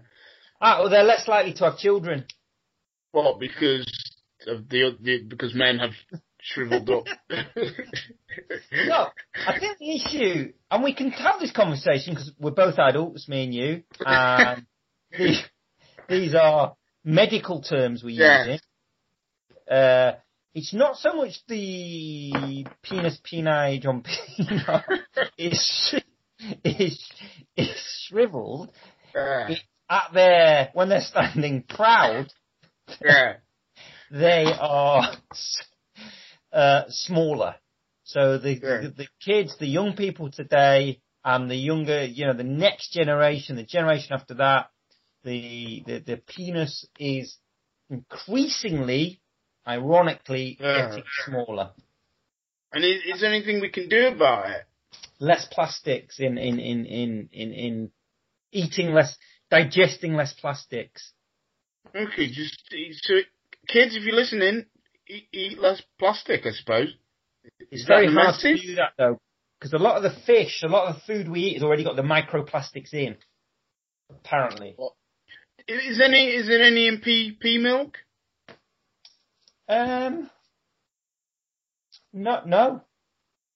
Ah, 0.59 0.79
well, 0.81 0.89
they're 0.89 1.03
less 1.03 1.27
likely 1.27 1.53
to 1.53 1.65
have 1.65 1.77
children. 1.77 2.25
What, 3.11 3.39
because 3.39 3.85
of 4.47 4.69
the, 4.69 4.95
the 4.99 5.23
because 5.23 5.53
men 5.53 5.79
have 5.79 5.91
shriveled 6.41 6.89
up? 6.89 7.05
No, 8.85 9.07
I 9.47 9.59
think 9.59 9.77
the 9.79 9.95
issue, 9.95 10.53
and 10.69 10.83
we 10.83 10.93
can 10.93 11.11
have 11.11 11.39
this 11.39 11.51
conversation 11.51 12.13
because 12.13 12.31
we're 12.39 12.51
both 12.51 12.77
adults, 12.77 13.27
me 13.27 13.43
and 13.45 13.53
you, 13.53 13.83
and 14.05 14.65
these, 15.17 15.41
these 16.07 16.35
are 16.35 16.75
medical 17.03 17.61
terms 17.61 18.03
we're 18.03 18.11
Yeah. 18.11 18.45
using. 18.45 18.59
Uh, 19.69 20.11
it's 20.53 20.73
not 20.73 20.97
so 20.97 21.13
much 21.13 21.33
the 21.47 22.65
penis 22.83 23.19
penile 23.31 23.85
on 23.87 24.03
penile 24.03 24.83
is 25.37 25.95
is 26.63 27.11
is 27.55 28.05
shriveled 28.07 28.71
yeah, 29.13 29.49
at 29.89 30.13
their 30.13 30.69
when 30.73 30.89
they're 30.89 31.01
standing 31.01 31.63
proud. 31.63 32.31
Yeah. 33.03 33.33
they 34.11 34.45
are 34.59 35.13
uh, 36.53 36.83
smaller. 36.89 37.55
So 38.03 38.37
the, 38.37 38.53
Yeah. 38.53 38.81
the 38.81 38.89
the 38.97 39.07
kids, 39.23 39.55
the 39.57 39.67
young 39.67 39.95
people 39.95 40.31
today, 40.31 40.99
and 41.23 41.49
the 41.49 41.55
younger, 41.55 42.05
you 42.05 42.25
know, 42.25 42.33
the 42.33 42.43
next 42.43 42.91
generation, 42.91 43.55
the 43.55 43.63
generation 43.63 44.13
after 44.13 44.35
that, 44.35 44.69
the 45.23 45.83
the, 45.85 45.99
the 45.99 46.17
penis 46.17 46.87
is 46.97 47.37
increasingly, 47.89 49.21
ironically, 49.67 50.57
Yeah. 50.59 50.87
getting 50.89 51.03
smaller. 51.25 51.71
And 52.71 52.83
is, 52.83 53.01
is 53.15 53.21
there 53.21 53.31
anything 53.33 53.61
we 53.61 53.69
can 53.69 53.89
do 53.89 54.07
about 54.07 54.49
it? 54.49 54.65
Less 55.19 55.45
plastics 55.51 56.19
in 56.19 56.37
in 56.37 56.59
in 56.59 56.85
in 56.85 57.29
in, 57.31 57.53
in 57.53 57.91
eating 58.51 58.93
less, 58.93 59.17
digesting 59.51 60.13
less 60.15 60.33
plastics. 60.33 61.13
Okay, 61.95 62.27
just 62.31 62.61
so 63.03 63.15
kids, 63.67 63.95
if 63.95 64.03
you're 64.03 64.15
listening, 64.15 64.65
eat, 65.07 65.27
eat 65.33 65.59
less 65.59 65.81
plastic, 65.97 66.45
I 66.45 66.51
suppose. 66.51 66.89
It's 67.71 67.81
Is 67.81 67.87
that 67.87 67.95
very 67.95 68.07
the 68.07 68.13
hard 68.13 68.35
to 68.41 68.47
message? 68.49 68.65
do 68.67 68.75
that 68.75 68.93
though, 68.97 69.17
because 69.59 69.73
a 69.73 69.77
lot 69.77 69.97
of 69.97 70.03
the 70.03 70.17
fish, 70.25 70.61
a 70.63 70.67
lot 70.67 70.89
of 70.89 70.95
the 70.95 71.01
food 71.01 71.29
we 71.29 71.41
eat 71.41 71.53
has 71.55 71.63
already 71.63 71.83
got 71.83 71.95
the 71.95 72.01
microplastics 72.03 72.93
in. 72.93 73.15
Apparently. 74.09 74.75
Is 75.67 76.01
any 76.03 76.27
is 76.27 76.47
there 76.47 76.61
any 76.61 76.87
in 76.87 76.99
pea 76.99 77.37
pea 77.39 77.57
milk? 77.59 77.97
Um. 79.67 80.29
No, 82.11 82.41
no. 82.45 82.81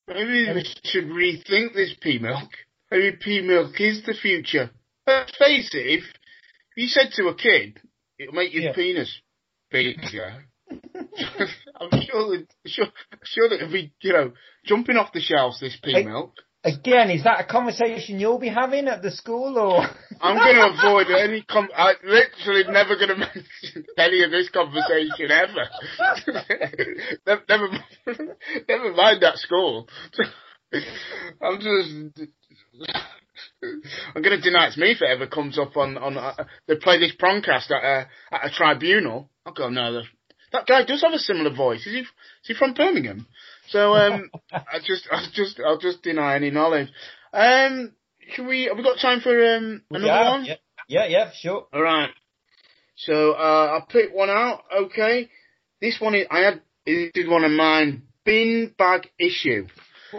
Maybe 0.08 0.52
we 0.54 0.66
should 0.84 1.06
rethink 1.06 1.74
this 1.74 1.94
pea 2.02 2.20
milk. 2.20 2.50
Maybe 2.92 3.18
pea 3.20 3.42
milk 3.42 3.80
is 3.80 4.04
the 4.06 4.14
future. 4.14 4.70
Let's 5.08 5.36
face 5.38 5.72
it, 5.74 6.00
if 6.00 6.04
you 6.78 6.88
said 6.88 7.12
to 7.16 7.30
a 7.30 7.36
kid, 7.36 7.80
it'll 8.24 8.36
make 8.36 8.54
your 8.54 8.64
Yeah. 8.64 8.74
penis 8.74 9.22
bigger. 9.70 9.94
I'm 10.72 11.92
sure 12.02 12.38
that 12.38 12.48
sure, 12.66 12.88
sure 13.24 13.50
that 13.50 13.56
it'll 13.56 13.72
be 13.72 13.94
you 14.02 14.14
know 14.14 14.34
jumping 14.66 14.98
off 14.98 15.14
the 15.14 15.22
shelves. 15.22 15.60
This 15.60 15.78
pea 15.84 16.04
milk. 16.04 16.34
Again, 16.66 17.10
is 17.10 17.26
that 17.26 17.42
a 17.42 17.44
conversation 17.44 18.22
you'll 18.22 18.40
be 18.40 18.48
having 18.48 18.88
at 18.88 19.02
the 19.02 19.12
school, 19.12 19.58
or? 19.60 19.86
I'm 20.22 20.38
going 20.38 20.56
to 20.56 20.80
avoid 20.80 21.08
any. 21.12 21.42
Com- 21.42 21.68
I 21.76 21.96
literally 22.02 22.64
never 22.72 22.96
going 22.96 23.10
to 23.10 23.16
mention 23.18 23.86
any 23.98 24.24
of 24.24 24.32
this 24.32 24.48
conversation 24.50 25.30
ever. 25.30 25.68
never, 27.50 27.68
never 28.70 28.94
mind 28.94 29.22
that 29.24 29.38
school. 29.40 29.90
I'm 31.42 31.60
just. 31.60 32.30
I'm 33.64 34.22
going 34.22 34.40
to 34.40 34.42
deny 34.42 34.68
it's 34.68 34.78
me 34.78 34.92
if 34.92 35.02
it 35.02 35.10
ever 35.10 35.28
comes 35.28 35.58
up 35.58 35.76
on 35.78 35.98
on. 35.98 36.18
Uh, 36.18 36.46
they 36.68 36.76
play 36.76 37.00
this 37.00 37.14
promcast 37.16 37.72
at 37.72 37.84
a 37.84 38.08
at 38.32 38.46
a 38.46 38.50
tribunal. 38.50 39.30
I'll 39.46 39.54
go 39.54 39.70
no. 39.70 39.94
The, 39.94 40.04
that 40.52 40.68
guy 40.68 40.86
does 40.86 41.02
have 41.02 41.14
a 41.14 41.20
similar 41.20 41.54
voice. 41.54 41.86
Is 41.88 41.94
he? 41.94 42.00
Is 42.00 42.08
he 42.44 42.54
from 42.54 42.74
Birmingham? 42.74 43.28
So 43.70 43.96
um, 43.96 44.30
I 44.52 44.80
just, 44.86 45.08
I 45.12 45.26
just, 45.34 45.60
I'll 45.60 45.80
just 45.80 46.04
deny 46.04 46.36
any 46.36 46.52
knowledge. 46.52 46.90
Um, 47.34 47.94
can 48.36 48.48
we? 48.48 48.66
Have 48.66 48.78
we 48.78 48.84
got 48.84 49.00
time 49.00 49.22
for 49.22 49.56
um 49.56 49.82
another 49.90 50.06
yeah, 50.06 50.30
one? 50.30 50.46
Yeah, 50.46 50.56
yeah, 50.88 51.06
yeah, 51.06 51.32
sure. 51.34 51.68
All 51.74 51.82
right. 51.82 52.10
So 52.96 53.34
uh, 53.34 53.80
I'll 53.80 53.86
pick 53.88 54.14
one 54.14 54.30
out. 54.30 54.64
Okay. 54.84 55.30
this 55.82 56.00
one 56.00 56.16
is, 56.16 56.28
I 56.30 56.40
had, 56.40 56.62
this 56.86 57.12
is 57.16 57.28
one 57.30 57.44
of 57.44 57.52
mine, 57.52 58.04
bin 58.24 58.74
bag 58.78 59.10
issue. 59.20 59.68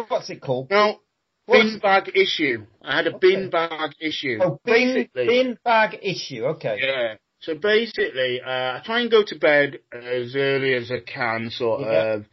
What's 0.09 0.31
it 0.31 0.41
called? 0.41 0.71
No, 0.71 1.01
bin 1.47 1.79
bag 1.81 2.11
issue. 2.15 2.67
I 2.83 2.97
had 2.97 3.07
a 3.07 3.15
Okay. 3.17 3.19
bin 3.35 3.51
bag 3.51 3.93
issue. 4.01 4.39
Oh, 4.43 4.61
bin, 4.65 4.95
Basically, 4.95 5.27
bin 5.27 5.59
bag 5.65 5.99
issue. 6.03 6.45
Okay. 6.47 6.79
Yeah. 6.81 7.15
So 7.41 7.55
basically, 7.55 8.41
uh, 8.41 8.79
I 8.79 8.83
try 8.85 9.01
and 9.01 9.11
go 9.11 9.23
to 9.23 9.39
bed 9.39 9.79
as 9.93 10.35
early 10.35 10.75
as 10.75 10.91
I 10.91 11.01
can, 11.01 11.51
sort 11.51 11.83
Yeah. 11.83 12.15
of. 12.15 12.25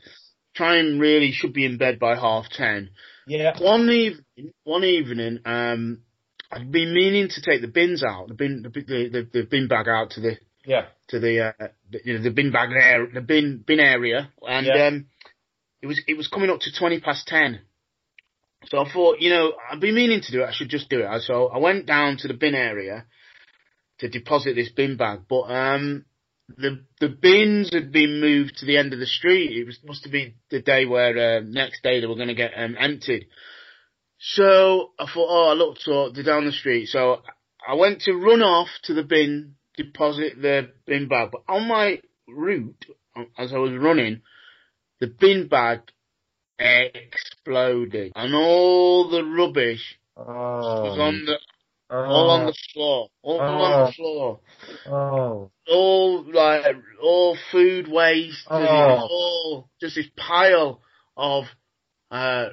Try 0.54 0.78
and 0.78 1.00
really 1.00 1.32
should 1.32 1.54
be 1.54 1.66
in 1.66 1.78
bed 1.78 1.98
by 2.00 2.16
half 2.16 2.50
ten. 2.50 2.90
Yeah. 3.28 3.58
One 3.62 3.90
evening, 3.90 4.54
one 4.64 4.84
evening, 4.84 5.40
um, 5.46 6.02
I'd 6.52 6.72
been 6.72 6.94
meaning 6.94 7.30
to 7.30 7.42
take 7.42 7.62
the 7.62 7.68
bins 7.70 8.04
out, 8.04 8.28
the 8.28 8.34
bin, 8.34 8.64
the, 8.64 8.70
the, 8.70 9.28
the, 9.32 9.44
bin 9.44 9.68
bag 9.70 9.88
out 9.88 10.12
to 10.12 10.20
the 10.22 10.38
Yeah. 10.66 10.88
to 11.08 11.20
the, 11.20 11.40
uh, 11.40 11.68
the 11.90 12.00
you 12.04 12.18
know 12.18 12.24
the 12.24 12.32
bin 12.32 12.52
bag 12.52 12.70
area, 12.72 13.08
the 13.14 13.22
bin 13.22 13.64
bin 13.66 13.80
area, 13.80 14.30
and 14.46 14.66
Yeah. 14.68 14.88
um, 14.88 15.06
it 15.82 15.88
was 15.88 16.02
it 16.08 16.18
was 16.18 16.28
coming 16.28 16.50
up 16.50 16.60
to 16.62 16.72
twenty 16.78 17.00
past 17.00 17.28
ten. 17.28 17.62
So 18.66 18.80
I 18.80 18.92
thought, 18.92 19.20
you 19.20 19.30
know, 19.32 19.54
I've 19.70 19.80
been 19.80 19.96
meaning 19.96 20.22
to 20.22 20.32
do 20.32 20.44
it. 20.44 20.48
I 20.48 20.54
should 20.54 20.70
just 20.70 20.90
do 20.90 21.02
it. 21.02 21.22
So 21.24 21.48
I 21.48 21.58
went 21.58 21.86
down 21.86 22.18
to 22.18 22.28
the 22.28 22.34
bin 22.34 22.56
area 22.56 23.06
to 24.00 24.10
deposit 24.10 24.56
this 24.56 24.70
bin 24.70 24.98
bag, 24.98 25.22
but 25.28 25.44
um, 25.44 26.06
the 26.58 26.84
the 27.00 27.10
bins 27.10 27.74
had 27.74 27.92
been 27.92 28.20
moved 28.20 28.58
to 28.58 28.66
the 28.66 28.78
end 28.78 28.94
of 28.94 29.00
the 29.00 29.06
street. 29.06 29.52
It 29.52 29.66
was 29.66 29.80
must 29.84 30.04
have 30.04 30.12
been 30.12 30.36
the 30.50 30.62
day 30.62 30.86
where 30.86 31.38
uh, 31.38 31.42
next 31.44 31.84
day 31.84 32.00
they 32.00 32.08
were 32.08 32.16
going 32.16 32.28
to 32.28 32.36
get 32.36 32.52
um, 32.56 32.76
emptied. 32.80 33.28
So 34.20 34.92
I 35.00 35.06
thought, 35.06 35.30
oh, 35.30 35.50
I 35.52 35.54
looked 35.54 35.82
so 35.82 36.12
they're 36.12 36.24
down 36.24 36.46
the 36.46 36.52
street. 36.52 36.88
So 36.88 37.22
I 37.68 37.76
went 37.76 38.02
to 38.02 38.14
run 38.14 38.42
off 38.42 38.70
to 38.84 38.94
the 38.94 39.04
bin, 39.04 39.56
deposit 39.78 40.42
the 40.42 40.72
bin 40.86 41.08
bag. 41.08 41.30
But 41.32 41.44
on 41.48 41.68
my 41.68 42.02
route, 42.28 42.86
as 43.38 43.54
I 43.54 43.58
was 43.58 43.74
running, 43.74 44.22
the 45.00 45.08
bin 45.08 45.48
bag 45.48 45.82
exploded, 46.62 48.12
and 48.16 48.36
all 48.36 49.10
the 49.10 49.24
rubbish 49.24 49.98
Oh. 50.18 50.84
was 50.84 51.00
on 51.00 51.26
the 51.26 51.40
oh. 51.90 51.96
all 52.06 52.30
on 52.30 52.46
the 52.46 52.56
floor, 52.74 53.08
all 53.24 53.40
on 53.42 53.74
Oh. 53.74 53.86
the 53.86 53.92
floor, 53.94 54.40
Oh. 54.86 55.52
all 55.68 56.24
like 56.32 56.76
all 57.02 57.38
food 57.52 57.88
waste, 57.88 58.48
and 58.50 58.68
Oh. 58.68 59.08
all 59.10 59.70
just 59.80 59.96
this 59.96 60.08
pile 60.18 60.82
of 61.18 61.46
uh 62.12 62.50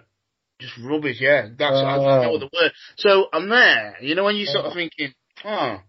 just 0.61 0.77
rubbish. 0.79 1.21
Yeah, 1.21 1.49
that's 1.57 1.77
I 1.77 1.97
Oh. 1.97 2.05
don't 2.05 2.23
know 2.23 2.31
what 2.33 2.40
the 2.40 2.51
word. 2.53 2.73
So 2.97 3.29
I'm 3.33 3.49
there, 3.49 3.97
you 4.01 4.14
know, 4.14 4.25
when 4.25 4.37
you're 4.37 4.47
sort 4.47 4.66
of 4.66 4.73
Oh. 4.73 4.75
thinking, 4.75 5.14
oh, 5.44 5.81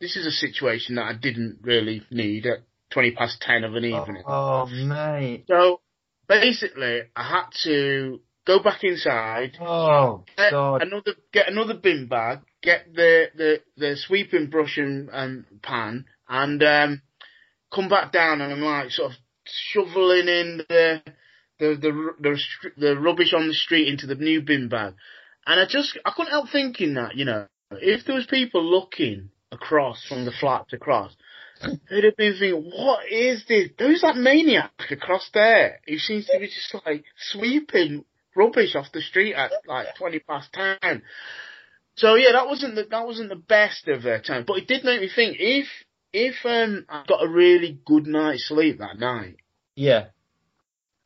this 0.00 0.16
is 0.16 0.26
a 0.26 0.30
situation 0.32 0.96
that 0.96 1.04
I 1.06 1.14
didn't 1.14 1.60
really 1.62 2.02
need 2.10 2.46
at 2.46 2.58
twenty 2.90 3.12
past 3.12 3.40
ten 3.40 3.64
of 3.64 3.74
an 3.74 3.84
evening. 3.84 4.22
Oh, 4.26 4.66
mate. 4.66 5.44
So 5.48 5.80
basically, 6.28 7.02
I 7.16 7.22
had 7.22 7.46
to 7.64 8.20
go 8.46 8.62
back 8.62 8.84
inside, 8.84 9.56
Oh, 9.60 10.24
get 10.36 10.50
God. 10.52 10.82
another 10.82 11.14
get 11.32 11.48
another 11.48 11.74
bin 11.74 12.06
bag, 12.08 12.40
get 12.62 12.92
the 12.94 13.26
the, 13.34 13.60
the 13.76 13.96
sweeping 13.96 14.50
brush 14.50 14.76
and, 14.78 15.08
and 15.10 15.44
pan, 15.62 16.04
and 16.28 16.62
um, 16.62 17.02
come 17.74 17.88
back 17.88 18.12
down, 18.12 18.40
and 18.40 18.52
I'm 18.52 18.60
like 18.60 18.90
sort 18.90 19.12
of 19.12 19.18
shoveling 19.46 20.28
in 20.28 20.64
the 20.68 21.02
the 21.58 21.74
the 21.76 22.10
the, 22.20 22.70
the 22.76 22.98
rubbish 23.00 23.32
on 23.34 23.48
the 23.48 23.54
street 23.54 23.88
into 23.88 24.06
the 24.06 24.14
new 24.14 24.42
bin 24.42 24.68
bag, 24.68 24.94
and 25.46 25.60
I 25.60 25.64
just 25.68 25.98
I 26.04 26.12
couldn't 26.14 26.32
help 26.32 26.50
thinking 26.50 26.94
that 26.94 27.16
you 27.16 27.24
know 27.24 27.46
if 27.70 28.04
there 28.06 28.14
was 28.14 28.26
people 28.26 28.62
looking 28.64 29.30
across 29.50 30.04
from 30.06 30.24
the 30.24 30.32
flats 30.32 30.72
across. 30.72 31.14
They'd 31.90 32.04
have 32.04 32.16
been 32.16 32.32
thinking, 32.38 32.70
what 32.74 33.00
is 33.10 33.44
this? 33.48 33.70
Who's 33.78 34.02
that 34.02 34.16
maniac 34.16 34.72
across 34.90 35.28
there 35.34 35.80
who 35.86 35.98
seems 35.98 36.26
to 36.26 36.38
be 36.38 36.46
just 36.46 36.74
like 36.86 37.04
sweeping 37.32 38.04
rubbish 38.36 38.74
off 38.74 38.92
the 38.92 39.00
street 39.00 39.34
at 39.34 39.52
like 39.66 39.88
20 39.96 40.18
past 40.20 40.52
10? 40.52 41.02
So 41.96 42.14
yeah, 42.16 42.32
that 42.32 42.46
wasn't 42.46 42.74
the, 42.74 42.84
that 42.90 43.06
wasn't 43.06 43.28
the 43.28 43.36
best 43.36 43.86
of 43.88 44.02
their 44.02 44.20
time, 44.20 44.44
but 44.46 44.58
it 44.58 44.66
did 44.66 44.84
make 44.84 45.00
me 45.00 45.08
think 45.14 45.36
if, 45.38 45.66
if, 46.12 46.34
um, 46.44 46.84
I 46.88 47.04
got 47.06 47.24
a 47.24 47.28
really 47.28 47.78
good 47.86 48.06
night's 48.06 48.48
sleep 48.48 48.78
that 48.78 48.98
night, 48.98 49.36
Yeah. 49.76 50.06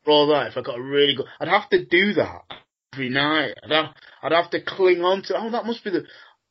for 0.03 0.11
all 0.11 0.27
that, 0.27 0.47
if 0.47 0.57
I 0.57 0.61
got 0.61 0.79
a 0.79 0.81
really 0.81 1.15
good, 1.15 1.27
I'd 1.39 1.47
have 1.47 1.69
to 1.69 1.85
do 1.85 2.13
that 2.13 2.41
every 2.93 3.09
night. 3.09 3.53
I'd 3.63 3.71
have, 3.71 3.85
I'd 4.23 4.31
have 4.31 4.49
to 4.51 4.61
cling 4.61 5.03
on 5.03 5.21
to, 5.23 5.35
oh, 5.37 5.51
that 5.51 5.65
must 5.65 5.83
be 5.83 5.91
the, 5.91 6.05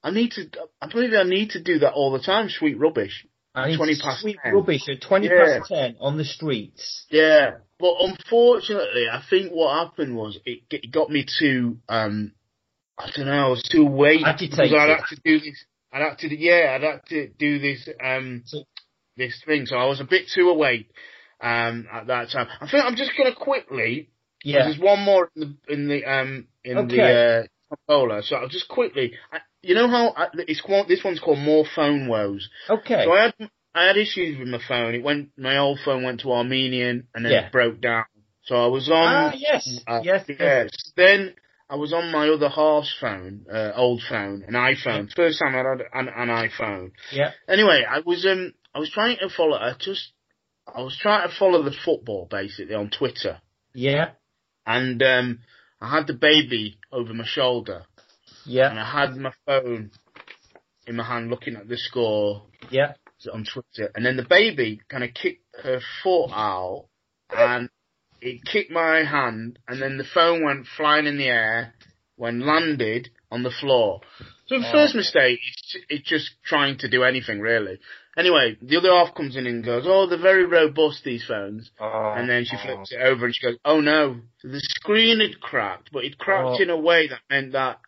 I 0.05 0.11
need 0.13 0.31
to, 0.33 0.45
I 0.81 0.89
believe 0.89 1.13
I 1.15 1.25
need 1.25 1.51
to 1.51 1.63
do 1.63 1.81
that 1.81 1.95
all 1.95 2.13
the 2.13 2.21
time, 2.23 2.49
sweet 2.49 2.79
rubbish. 2.79 3.27
I 3.55 3.75
20 3.75 3.95
to 3.97 4.03
past 4.03 4.21
sweep 4.23 4.39
10. 4.45 4.55
rubbish 4.55 4.89
at 4.89 5.01
20 5.01 5.27
Yeah. 5.27 5.59
past 5.59 5.69
10 5.69 5.97
on 6.01 6.17
the 6.17 6.25
streets. 6.25 7.07
Yeah, 7.11 7.59
but 7.79 7.95
unfortunately, 8.01 9.07
I 9.11 9.23
think 9.29 9.51
what 9.53 9.85
happened 9.87 10.17
was 10.17 10.39
it, 10.45 10.61
it 10.71 10.91
got 10.93 11.11
me 11.11 11.25
too, 11.39 11.79
um, 11.89 12.33
I 12.99 13.11
don't 13.15 13.27
know, 13.27 13.47
I 13.47 13.49
was 13.49 13.63
too 13.63 13.83
awake 13.83 14.21
because 14.21 14.59
Agitated. 14.59 14.75
I'd 14.79 14.91
have 14.91 15.09
to 15.09 15.17
do 15.25 15.41
this. 15.41 15.65
I'd 15.93 16.03
have 16.03 16.19
to, 16.19 16.37
yeah, 16.39 16.73
I'd 16.77 16.83
have 16.83 17.05
to 17.07 17.29
do 17.29 17.59
this, 17.59 17.89
um, 18.03 18.43
So- 18.47 18.65
this 19.17 19.43
thing. 19.45 19.67
So 19.67 19.77
I 19.77 19.87
was 19.87 20.01
a 20.01 20.05
bit 20.05 20.29
too 20.33 20.49
awake, 20.51 20.91
um, 21.41 21.89
at 21.93 22.07
that 22.09 22.31
time. 22.31 22.49
I 22.61 22.69
think 22.71 22.85
I'm 22.85 22.97
just 22.97 23.13
gonna 23.17 23.35
quickly. 23.35 24.11
Yeah. 24.45 24.65
There's 24.65 24.79
one 24.79 25.01
more 25.03 25.31
in 25.35 25.41
the 25.67 25.73
in 25.73 25.89
the 25.89 26.05
um 26.05 26.47
in 26.63 26.79
Okay. 26.79 26.97
the 26.97 27.03
uh, 27.03 27.75
controller. 27.77 28.23
So 28.23 28.37
I'll 28.37 28.49
just 28.49 28.69
quickly. 28.69 29.15
I, 29.33 29.41
you 29.63 29.75
know 29.75 29.89
how 29.89 30.15
I, 30.17 30.29
it's 30.47 30.61
called, 30.61 30.89
this 30.89 31.03
one's 31.05 31.21
called 31.21 31.39
more 31.39 31.65
phone 31.75 32.09
woes. 32.09 32.49
Okay. 32.69 33.03
So 33.05 33.13
I 33.13 33.23
had 33.25 33.35
I 33.75 33.87
had 33.89 33.97
issues 33.97 34.39
with 34.39 34.49
my 34.49 34.61
phone. 34.67 34.95
It 34.95 35.03
went 35.03 35.31
my 35.37 35.59
old 35.59 35.79
phone 35.85 36.03
went 36.05 36.21
to 36.21 36.33
Armenian 36.33 37.09
and 37.15 37.25
then 37.25 37.33
Yeah. 37.33 37.47
it 37.47 37.53
broke 37.53 37.81
down. 37.81 38.05
So 38.45 38.57
I 38.57 38.67
was 38.67 38.89
on 38.89 38.95
ah, 38.97 39.33
yes. 39.37 39.81
uh, 39.87 40.01
yes. 40.03 40.25
yes. 40.29 40.71
Then 40.97 41.35
I 41.69 41.77
was 41.77 41.93
on 41.93 42.11
my 42.11 42.29
other 42.31 42.49
half's 42.49 42.95
phone, 42.99 43.45
uh, 43.53 43.73
old 43.75 44.03
phone, 44.09 44.43
an 44.49 44.55
iPhone. 44.55 45.13
First 45.15 45.39
time 45.39 45.55
I 45.55 45.59
had 45.59 45.67
an, 45.93 46.09
an 46.09 46.29
iPhone. 46.29 46.93
Yeah. 47.13 47.33
Anyway, 47.47 47.85
I 47.89 48.01
was 48.01 48.25
um 48.27 48.55
I 48.75 48.79
was 48.79 48.91
trying 48.91 49.19
to 49.19 49.29
follow. 49.29 49.57
I 49.59 49.75
just 49.79 50.13
I 50.67 50.81
was 50.83 50.97
trying 50.99 51.29
to 51.29 51.35
follow 51.35 51.63
the 51.63 51.75
football 51.85 52.27
basically 52.31 52.75
on 52.75 52.89
Twitter, 52.91 53.41
Yeah. 53.75 54.11
and 54.67 55.03
um 55.03 55.41
I 55.81 55.91
had 55.95 56.07
the 56.07 56.15
baby 56.15 56.79
over 56.91 57.13
my 57.15 57.25
shoulder, 57.27 57.85
and 58.49 58.81
I 58.81 58.85
had 58.91 59.17
my 59.17 59.33
phone 59.47 59.91
in 60.87 60.97
my 60.97 61.05
hand 61.05 61.31
looking 61.31 61.57
at 61.57 61.69
the 61.69 61.77
score 61.77 62.47
Yeah. 62.71 62.95
on 63.33 63.45
Twitter, 63.45 63.91
and 63.95 64.05
then 64.05 64.17
the 64.17 64.25
baby 64.25 64.81
kind 64.89 65.05
of 65.05 65.13
kicked 65.15 65.45
her 65.63 65.81
foot 66.03 66.31
out, 66.33 66.87
and 67.37 67.69
it 68.21 68.45
kicked 68.45 68.71
my 68.71 69.05
hand, 69.05 69.59
and 69.69 69.81
then 69.83 69.99
the 69.99 70.05
phone 70.05 70.43
went 70.45 70.67
flying 70.67 71.07
in 71.07 71.19
the 71.19 71.29
air, 71.29 71.75
when 72.17 72.41
landed 72.41 73.09
on 73.31 73.43
the 73.45 73.51
floor. 73.51 74.01
So 74.47 74.59
the 74.59 74.67
Oh. 74.69 74.73
first 74.73 74.95
mistake, 74.97 75.39
is 75.41 75.77
it's 75.89 76.09
just 76.09 76.31
trying 76.43 76.79
to 76.79 76.89
do 76.89 77.05
anything 77.05 77.41
really. 77.41 77.79
Anyway, 78.17 78.57
the 78.61 78.77
other 78.77 78.91
half 78.91 79.15
comes 79.15 79.37
in 79.37 79.47
and 79.47 79.63
goes, 79.63 79.85
"Oh, 79.87 80.07
they're 80.07 80.19
very 80.19 80.45
robust 80.45 81.05
these 81.05 81.25
phones," 81.25 81.71
Oh, 81.79 82.15
and 82.17 82.29
then 82.29 82.45
she 82.45 82.57
flips 82.57 82.93
oh. 82.93 82.97
it 82.97 83.03
over 83.03 83.27
and 83.27 83.35
she 83.37 83.47
goes, 83.47 83.59
"Oh 83.65 83.81
no, 83.81 84.21
the 84.43 84.59
screen 84.61 85.21
had 85.21 85.39
cracked, 85.41 85.91
but 85.93 86.05
it 86.05 86.19
cracked 86.19 86.59
Oh. 86.59 86.63
in 86.63 86.71
a 86.71 86.77
way 86.77 87.07
that 87.07 87.21
meant 87.31 87.53
that." 87.53 87.79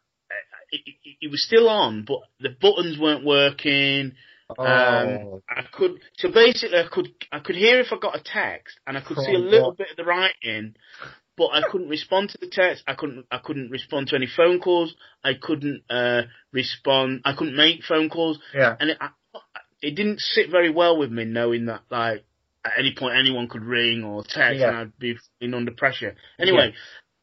It, 0.72 0.80
it, 1.20 1.30
was 1.30 1.44
still 1.44 1.68
on, 1.68 2.04
but 2.06 2.18
the 2.40 2.50
buttons 2.50 2.98
weren't 2.98 3.24
working. 3.24 4.12
Oh. 4.58 4.64
Um, 4.64 5.42
I 5.48 5.62
could 5.72 6.00
so 6.16 6.30
basically 6.30 6.78
I 6.78 6.86
could 6.90 7.08
I 7.30 7.38
could 7.38 7.56
hear 7.56 7.80
if 7.80 7.92
I 7.92 7.98
got 7.98 8.16
a 8.16 8.22
text 8.22 8.78
and 8.86 8.96
I 8.96 9.00
could 9.00 9.18
see 9.18 9.32
a 9.34 9.38
Oh, 9.38 9.40
little 9.40 9.70
God. 9.70 9.78
bit 9.78 9.90
of 9.92 9.96
the 9.96 10.04
writing, 10.04 10.74
but 11.36 11.46
I 11.52 11.62
couldn't 11.70 11.88
respond 11.88 12.30
to 12.30 12.38
the 12.40 12.48
text. 12.48 12.82
I 12.86 12.94
couldn't 12.94 13.26
I 13.30 13.38
couldn't 13.38 13.70
respond 13.70 14.08
to 14.08 14.16
any 14.16 14.26
phone 14.26 14.60
calls. 14.60 14.94
I 15.22 15.34
couldn't 15.40 15.82
uh, 15.88 16.22
respond. 16.52 17.20
I 17.24 17.34
couldn't 17.34 17.56
make 17.56 17.84
phone 17.84 18.10
calls, 18.10 18.38
yeah. 18.54 18.74
and 18.78 18.90
it 18.90 18.98
I, 19.00 19.10
it 19.82 19.94
didn't 19.94 20.20
sit 20.20 20.50
very 20.50 20.70
well 20.70 20.98
with 20.98 21.10
me 21.10 21.24
knowing 21.24 21.66
that 21.66 21.82
like 21.90 22.24
at 22.64 22.72
any 22.78 22.94
point 22.98 23.16
anyone 23.16 23.48
could 23.48 23.62
ring 23.64 24.04
or 24.04 24.22
text 24.22 24.60
Yeah. 24.60 24.68
and 24.68 24.76
I'd 24.76 24.98
be 24.98 25.16
under 25.42 25.72
pressure. 25.72 26.14
Anyway. 26.38 26.74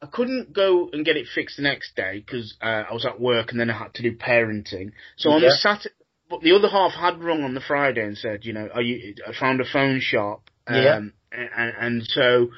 I 0.02 0.06
couldn't 0.06 0.54
go 0.54 0.90
and 0.94 1.06
get 1.06 1.18
it 1.18 1.28
fixed 1.34 1.58
the 1.58 1.64
next 1.64 1.96
day 1.96 2.24
because 2.26 2.56
uh, 2.62 2.84
I 2.90 2.94
was 2.94 3.06
at 3.06 3.20
work 3.20 3.52
and 3.52 3.60
then 3.60 3.70
I 3.70 3.78
had 3.78 3.94
to 3.96 4.04
do 4.04 4.16
parenting. 4.16 4.92
So 5.16 5.32
on 5.32 5.42
Yeah. 5.42 5.50
the 5.50 5.56
Saturday, 5.56 5.96
but 6.30 6.42
the 6.42 6.54
other 6.56 6.70
half 6.70 6.92
had 6.92 7.24
rung 7.24 7.44
on 7.44 7.54
the 7.54 7.62
Friday 7.62 8.04
and 8.04 8.18
said, 8.18 8.46
you 8.46 8.54
know, 8.54 8.70
are 8.74 8.82
you, 8.82 9.16
I 9.28 9.32
found 9.38 9.60
a 9.62 9.66
phone 9.66 10.00
shop. 10.00 10.50
Um, 10.68 10.76
Yeah. 10.76 11.00
and, 11.32 11.74
and 11.80 12.04
so 12.08 12.50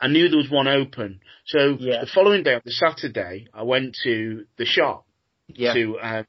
I 0.00 0.08
knew 0.08 0.28
there 0.28 0.38
was 0.38 0.50
one 0.50 0.66
open. 0.66 1.20
So 1.46 1.76
Yeah. 1.78 2.00
the 2.00 2.10
following 2.12 2.42
day, 2.42 2.54
on 2.54 2.62
the 2.64 2.72
Saturday, 2.72 3.46
I 3.54 3.62
went 3.62 3.96
to 4.04 4.46
the 4.56 4.64
shop 4.64 5.06
Yeah. 5.48 5.74
to 5.74 5.98
uh, 5.98 6.22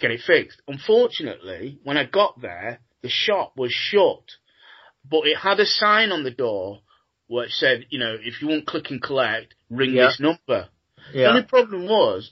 get 0.00 0.10
it 0.10 0.20
fixed. 0.26 0.60
Unfortunately, 0.66 1.78
when 1.84 1.96
I 1.96 2.04
got 2.04 2.40
there, 2.40 2.80
the 3.02 3.08
shop 3.08 3.52
was 3.56 3.72
shut, 3.72 4.24
but 5.08 5.26
it 5.26 5.36
had 5.36 5.60
a 5.60 5.66
sign 5.66 6.10
on 6.10 6.24
the 6.24 6.30
door 6.30 6.80
which 7.28 7.52
said, 7.52 7.86
you 7.90 7.98
know, 7.98 8.16
if 8.18 8.40
you 8.40 8.48
want 8.48 8.66
click 8.66 8.90
and 8.90 9.02
collect, 9.02 9.54
ring 9.70 9.92
Yeah. 9.94 10.06
this 10.06 10.20
number. 10.20 10.68
The 11.12 11.26
only 11.30 11.42
problem 11.42 11.86
was, 11.86 12.30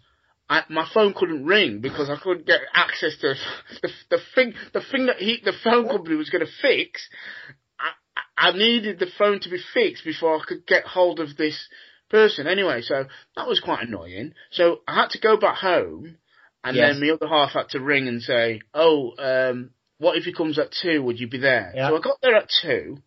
I, 0.48 0.62
my 0.68 0.88
phone 0.92 1.12
couldn't 1.14 1.44
ring 1.44 1.80
because 1.80 2.08
I 2.08 2.16
couldn't 2.16 2.46
get 2.46 2.60
access 2.74 3.16
to 3.20 3.34
the, 3.82 3.90
the 4.10 4.18
thing. 4.34 4.54
The 4.72 4.82
thing 4.92 5.06
that 5.06 5.16
he, 5.16 5.40
the 5.44 5.52
phone 5.64 5.88
company 5.88 6.16
was 6.16 6.30
going 6.30 6.44
to 6.44 6.52
fix. 6.62 7.08
I, 7.78 8.48
I 8.48 8.52
needed 8.52 8.98
the 8.98 9.08
phone 9.18 9.40
to 9.40 9.48
be 9.50 9.58
fixed 9.74 10.04
before 10.04 10.36
I 10.36 10.44
could 10.46 10.66
get 10.66 10.84
hold 10.84 11.20
of 11.20 11.36
this 11.36 11.68
person. 12.10 12.46
Anyway, 12.46 12.82
so 12.82 13.06
that 13.36 13.48
was 13.48 13.60
quite 13.60 13.82
annoying. 13.86 14.34
So 14.52 14.80
I 14.86 14.94
had 14.94 15.10
to 15.10 15.20
go 15.20 15.36
back 15.36 15.56
home, 15.56 16.18
and 16.62 16.76
Yes. 16.76 16.94
then 16.94 17.00
the 17.00 17.14
other 17.14 17.26
half 17.26 17.52
had 17.52 17.70
to 17.70 17.80
ring 17.80 18.06
and 18.08 18.22
say, 18.22 18.60
"Oh, 18.72 19.12
um, 19.18 19.70
what 19.98 20.16
if 20.16 20.24
he 20.24 20.32
comes 20.32 20.58
at 20.58 20.70
two? 20.82 21.02
Would 21.02 21.18
you 21.18 21.28
be 21.28 21.38
there?" 21.38 21.72
Yeah. 21.74 21.88
So 21.88 21.96
I 21.96 22.00
got 22.00 22.18
there 22.22 22.36
at 22.36 22.48
two. 22.62 22.98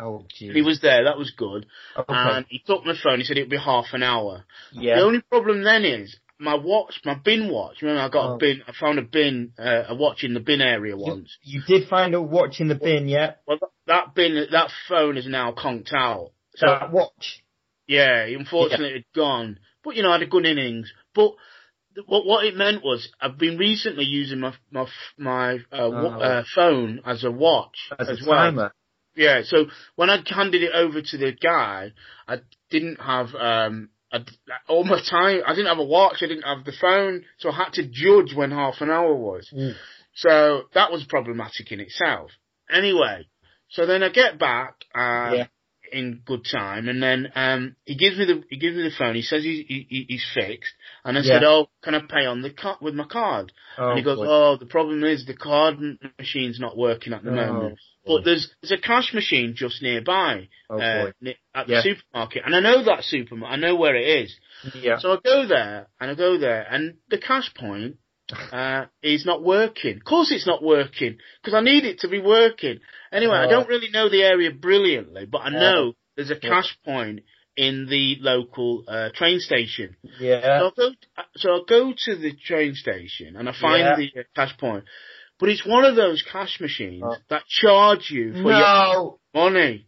Oh. 0.00 0.24
He 0.32 0.62
was 0.62 0.80
there. 0.80 1.04
That 1.04 1.18
was 1.18 1.30
good. 1.36 1.66
okay. 1.96 2.04
And 2.14 2.46
he 2.48 2.60
took 2.66 2.84
my 2.84 2.94
phone. 3.02 3.18
He 3.18 3.24
said 3.24 3.36
it'd 3.36 3.50
be 3.50 3.58
half 3.58 3.86
an 3.92 4.02
hour. 4.02 4.44
yeah. 4.72 4.96
The 4.96 5.02
only 5.02 5.20
problem 5.22 5.64
then 5.64 5.84
is 5.84 6.16
my 6.38 6.54
watch, 6.54 7.00
my 7.04 7.14
bin 7.14 7.48
watch. 7.50 7.82
Remember, 7.82 8.02
I 8.02 8.08
got 8.08 8.30
Oh. 8.30 8.34
a 8.34 8.38
bin. 8.38 8.62
I 8.68 8.72
found 8.72 8.98
a 8.98 9.02
bin, 9.02 9.52
uh, 9.58 9.84
a 9.88 9.94
watch 9.94 10.22
in 10.22 10.34
the 10.34 10.40
bin 10.40 10.60
area 10.60 10.96
once. 10.96 11.36
you 11.42 11.62
did 11.66 11.88
find 11.88 12.14
a 12.14 12.22
watch 12.22 12.60
in 12.60 12.68
the 12.68 12.76
bin, 12.76 13.08
yeah? 13.08 13.34
Well, 13.46 13.58
that- 13.60 13.70
that 13.86 14.14
bin, 14.14 14.46
that 14.52 14.70
phone 14.86 15.16
is 15.16 15.26
now 15.26 15.50
conked 15.52 15.92
out. 15.92 16.30
So 16.56 16.66
That 16.66 16.92
watch. 16.92 17.42
yeah, 17.86 18.24
unfortunately 18.24 18.98
it's 19.00 19.08
gone. 19.16 19.58
But 19.82 19.96
you 19.96 20.02
know, 20.02 20.10
I 20.10 20.12
had 20.14 20.22
a 20.22 20.26
good 20.26 20.44
innings. 20.46 20.92
But 21.14 21.32
what 22.06 22.24
what 22.26 22.44
it 22.44 22.54
meant 22.56 22.84
was 22.84 23.08
I've 23.20 23.38
been 23.38 23.56
recently 23.58 24.04
using 24.04 24.40
my 24.40 24.54
my 24.70 24.86
my 25.16 25.54
uh, 25.54 25.58
Oh. 25.72 26.06
uh, 26.20 26.44
phone 26.54 27.00
as 27.04 27.24
a 27.24 27.30
watch 27.30 27.76
As, 27.98 28.08
as 28.10 28.22
a 28.26 28.28
well. 28.28 28.38
timer. 28.38 28.72
Yeah, 29.18 29.42
so 29.44 29.66
when 29.96 30.10
I 30.10 30.22
handed 30.26 30.62
it 30.62 30.70
over 30.72 31.02
to 31.02 31.18
the 31.18 31.32
guy, 31.32 31.92
I 32.28 32.36
didn't 32.70 33.00
have 33.00 33.34
um 33.34 33.90
I, 34.12 34.20
all 34.68 34.84
my 34.84 35.00
time. 35.10 35.42
I 35.44 35.54
didn't 35.54 35.66
have 35.66 35.78
a 35.78 35.84
watch. 35.84 36.18
I 36.22 36.26
didn't 36.26 36.44
have 36.44 36.64
the 36.64 36.72
phone, 36.80 37.24
so 37.38 37.50
I 37.50 37.56
had 37.56 37.72
to 37.74 37.82
judge 37.82 38.34
when 38.34 38.52
half 38.52 38.80
an 38.80 38.90
hour 38.90 39.14
was. 39.14 39.50
Mm. 39.52 39.74
So 40.14 40.62
that 40.74 40.92
was 40.92 41.04
problematic 41.04 41.72
in 41.72 41.80
itself. 41.80 42.30
Anyway, 42.70 43.28
so 43.68 43.86
then 43.86 44.02
I 44.02 44.08
get 44.08 44.38
back 44.38 44.74
uh, 44.94 45.34
Yeah. 45.34 45.46
In 45.92 46.22
good 46.24 46.44
time, 46.50 46.88
and 46.88 47.02
then 47.02 47.32
um, 47.34 47.76
he 47.84 47.96
gives 47.96 48.16
me 48.18 48.24
the 48.24 48.42
he 48.50 48.58
gives 48.58 48.76
me 48.76 48.82
the 48.82 48.94
phone. 48.96 49.14
He 49.14 49.22
says 49.22 49.42
he, 49.42 49.86
he 49.88 50.06
he's 50.08 50.26
fixed, 50.34 50.72
and 51.04 51.16
I 51.18 51.22
said, 51.22 51.42
"Oh, 51.44 51.68
can 51.82 51.94
I 51.94 52.00
pay 52.00 52.26
on 52.26 52.42
the 52.42 52.50
car 52.50 52.76
with 52.80 52.94
my 52.94 53.04
card?" 53.04 53.52
Oh, 53.78 53.90
and 53.90 53.98
he 53.98 54.04
goes, 54.04 54.18
boy. 54.18 54.26
"Oh, 54.28 54.56
the 54.58 54.66
problem 54.66 55.04
is 55.04 55.26
the 55.26 55.36
card 55.36 55.78
machine's 56.18 56.60
not 56.60 56.76
working 56.76 57.12
at 57.12 57.24
the 57.24 57.30
Oh, 57.30 57.34
moment." 57.34 57.78
boy. 58.04 58.16
But 58.16 58.24
there's 58.24 58.54
there's 58.62 58.72
a 58.72 58.82
cash 58.82 59.12
machine 59.12 59.54
just 59.56 59.82
nearby 59.82 60.48
Oh, 60.70 60.78
uh, 60.80 61.10
at 61.54 61.68
Yeah. 61.68 61.82
the 61.82 61.82
supermarket, 61.82 62.42
and 62.44 62.54
I 62.54 62.60
know 62.60 62.84
that 62.84 63.04
supermarket. 63.04 63.58
I 63.58 63.60
know 63.60 63.76
where 63.76 63.96
it 63.96 64.24
is. 64.24 64.36
Yeah. 64.74 64.98
So 64.98 65.12
I 65.12 65.18
go 65.24 65.46
there, 65.46 65.88
and 66.00 66.10
I 66.10 66.14
go 66.14 66.38
there, 66.38 66.66
and 66.70 66.98
the 67.10 67.18
cash 67.18 67.52
point 67.54 67.96
uh, 68.52 68.86
is 69.02 69.24
not 69.24 69.42
working. 69.42 69.96
Of 69.96 70.04
course, 70.04 70.30
it's 70.32 70.46
not 70.46 70.62
working 70.62 71.18
because 71.42 71.54
I 71.54 71.60
need 71.60 71.84
it 71.84 72.00
to 72.00 72.08
be 72.08 72.20
working. 72.20 72.78
Anyway, 73.12 73.34
I 73.36 73.46
Oh. 73.46 73.50
don't 73.50 73.68
really 73.68 73.90
know 73.90 74.08
the 74.08 74.22
area 74.22 74.50
brilliantly, 74.50 75.26
but 75.26 75.38
I 75.38 75.50
Yeah. 75.50 75.58
know 75.58 75.92
there's 76.16 76.30
a 76.30 76.36
cash 76.36 76.76
point 76.84 77.20
in 77.56 77.86
the 77.86 78.16
local 78.20 78.84
uh, 78.86 79.10
train 79.14 79.40
station. 79.40 79.96
yeah. 80.20 80.40
So 80.60 80.64
I'll 80.66 80.70
go. 80.72 80.90
So 81.36 81.50
I'll 81.52 81.64
go 81.64 81.92
to 82.04 82.16
the 82.16 82.32
train 82.34 82.74
station 82.74 83.36
and 83.36 83.48
I 83.48 83.52
find 83.52 83.80
Yeah. 83.82 83.96
the 83.96 84.20
uh, 84.20 84.22
cash 84.36 84.56
point, 84.58 84.84
but 85.40 85.48
it's 85.48 85.64
one 85.66 85.84
of 85.84 85.96
those 85.96 86.22
cash 86.22 86.60
machines 86.60 87.02
Oh. 87.04 87.16
that 87.30 87.46
charge 87.48 88.10
you 88.10 88.32
for 88.42 88.52
your 88.52 89.18
money. 89.34 89.86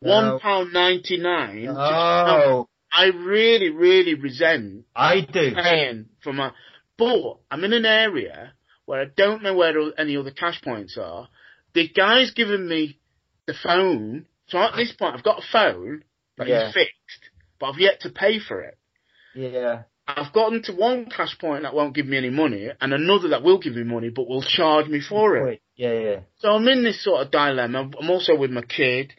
No. 0.00 0.10
One 0.16 0.40
pound 0.40 0.72
ninety 0.72 1.16
nine. 1.18 1.68
Oh, 1.68 2.68
I 2.90 3.06
really, 3.06 3.70
really 3.70 4.14
resent 4.14 4.84
I 4.96 5.20
do. 5.20 5.54
paying 5.54 6.06
for 6.22 6.32
my. 6.32 6.52
But 6.98 7.38
I'm 7.50 7.64
in 7.64 7.72
an 7.72 7.86
area 7.86 8.52
where 8.84 9.00
I 9.02 9.06
don't 9.16 9.42
know 9.42 9.54
where 9.54 9.74
any 9.98 10.16
other 10.16 10.30
cash 10.30 10.60
points 10.62 10.98
are. 10.98 11.28
The 11.74 11.88
guy's 11.88 12.32
given 12.32 12.68
me 12.68 12.98
the 13.46 13.54
phone, 13.54 14.26
so 14.48 14.58
at 14.58 14.76
this 14.76 14.92
point 14.92 15.14
I've 15.16 15.24
got 15.24 15.38
a 15.42 15.46
phone 15.50 16.04
that 16.36 16.48
Yeah. 16.48 16.68
is 16.68 16.74
fixed, 16.74 17.30
but 17.58 17.66
I've 17.70 17.80
yet 17.80 18.00
to 18.00 18.10
pay 18.10 18.38
for 18.38 18.60
it. 18.62 18.76
Yeah. 19.34 19.84
I've 20.06 20.32
gotten 20.32 20.62
to 20.64 20.72
one 20.72 21.06
cash 21.06 21.38
point 21.38 21.62
that 21.62 21.74
won't 21.74 21.94
give 21.94 22.06
me 22.06 22.16
any 22.18 22.30
money, 22.30 22.68
and 22.80 22.92
another 22.92 23.28
that 23.28 23.42
will 23.42 23.58
give 23.58 23.74
me 23.74 23.84
money 23.84 24.10
but 24.10 24.28
will 24.28 24.42
charge 24.42 24.88
me 24.88 25.00
for 25.00 25.36
it. 25.36 25.62
Yeah, 25.76 25.92
yeah. 25.92 26.20
So 26.38 26.50
I'm 26.50 26.66
in 26.68 26.82
this 26.82 27.02
sort 27.02 27.22
of 27.24 27.30
dilemma. 27.30 27.88
I'm 27.98 28.10
also 28.10 28.36
with 28.36 28.50
my 28.50 28.62
kid, 28.62 29.12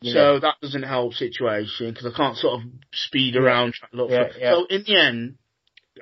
Yeah. 0.00 0.12
so 0.14 0.40
that 0.40 0.56
doesn't 0.62 0.82
help 0.82 1.12
situation 1.14 1.90
because 1.90 2.06
I 2.12 2.16
can't 2.16 2.36
sort 2.36 2.60
of 2.60 2.66
speed 2.92 3.36
around 3.36 3.74
trying 3.74 3.90
to 3.92 3.96
look 3.98 4.10
Yeah, 4.10 4.32
for. 4.32 4.38
yeah. 4.38 4.50
So 4.52 4.64
in 4.64 4.82
the 4.84 4.96
end, 4.96 5.38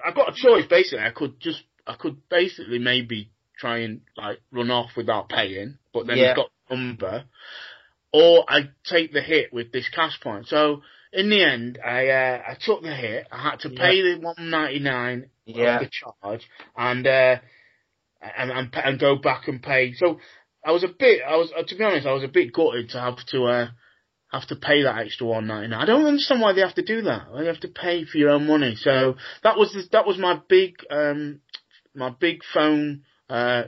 I've 0.04 0.14
got 0.14 0.30
a 0.30 0.34
choice. 0.34 0.66
Basically, 0.68 1.04
I 1.04 1.10
could 1.10 1.40
just, 1.40 1.62
I 1.86 1.94
could 1.94 2.28
basically 2.28 2.78
maybe 2.78 3.30
try 3.58 3.78
and 3.78 4.00
like 4.16 4.38
run 4.52 4.70
off 4.70 4.90
without 4.96 5.28
paying, 5.28 5.78
but 5.92 6.06
then 6.06 6.16
Yeah. 6.18 6.28
he's 6.28 6.36
got 6.36 6.50
the 6.68 6.76
number, 6.76 7.24
or 8.12 8.44
I 8.48 8.70
take 8.84 9.12
the 9.12 9.22
hit 9.22 9.52
with 9.52 9.72
this 9.72 9.88
cash 9.88 10.20
point. 10.20 10.46
So 10.46 10.82
in 11.12 11.30
the 11.30 11.42
end, 11.42 11.78
I 11.84 12.08
uh, 12.08 12.42
I 12.50 12.56
took 12.60 12.82
the 12.82 12.94
hit. 12.94 13.26
I 13.32 13.42
had 13.50 13.60
to 13.60 13.70
pay 13.70 14.02
the 14.02 14.20
one 14.20 14.50
ninety 14.50 14.78
nine 14.78 15.30
Yeah. 15.44 15.76
of 15.80 15.86
the 15.86 15.90
charge 15.90 16.48
and 16.76 17.06
uh, 17.06 17.36
and, 18.20 18.50
and 18.50 18.74
and 18.74 19.00
go 19.00 19.16
back 19.16 19.48
and 19.48 19.62
pay. 19.62 19.92
So 19.94 20.18
I 20.64 20.72
was 20.72 20.84
a 20.84 20.88
bit. 20.88 21.22
I 21.26 21.36
was 21.36 21.50
uh, 21.56 21.62
to 21.66 21.76
be 21.76 21.84
honest. 21.84 22.06
I 22.06 22.12
was 22.12 22.24
a 22.24 22.28
bit 22.28 22.52
gutted 22.52 22.90
to 22.90 23.00
have 23.00 23.16
to 23.30 23.44
uh, 23.44 23.68
have 24.30 24.46
to 24.48 24.56
pay 24.56 24.82
that 24.82 24.98
extra 24.98 25.26
one 25.26 25.46
ninety 25.46 25.68
nine. 25.68 25.80
I 25.80 25.86
don't 25.86 26.06
understand 26.06 26.40
why 26.40 26.52
they 26.52 26.60
have 26.60 26.74
to 26.74 26.84
do 26.84 27.02
that. 27.02 27.30
Why 27.30 27.42
you 27.42 27.48
have 27.48 27.60
to 27.60 27.68
pay 27.68 28.04
for 28.04 28.18
your 28.18 28.30
own 28.30 28.46
money. 28.46 28.76
So 28.76 29.16
that 29.42 29.56
was 29.56 29.72
the, 29.72 29.84
that 29.92 30.06
was 30.06 30.18
my 30.18 30.40
big 30.48 30.76
um 30.90 31.40
my 31.94 32.10
big 32.10 32.40
phone 32.52 33.02
uh 33.30 33.64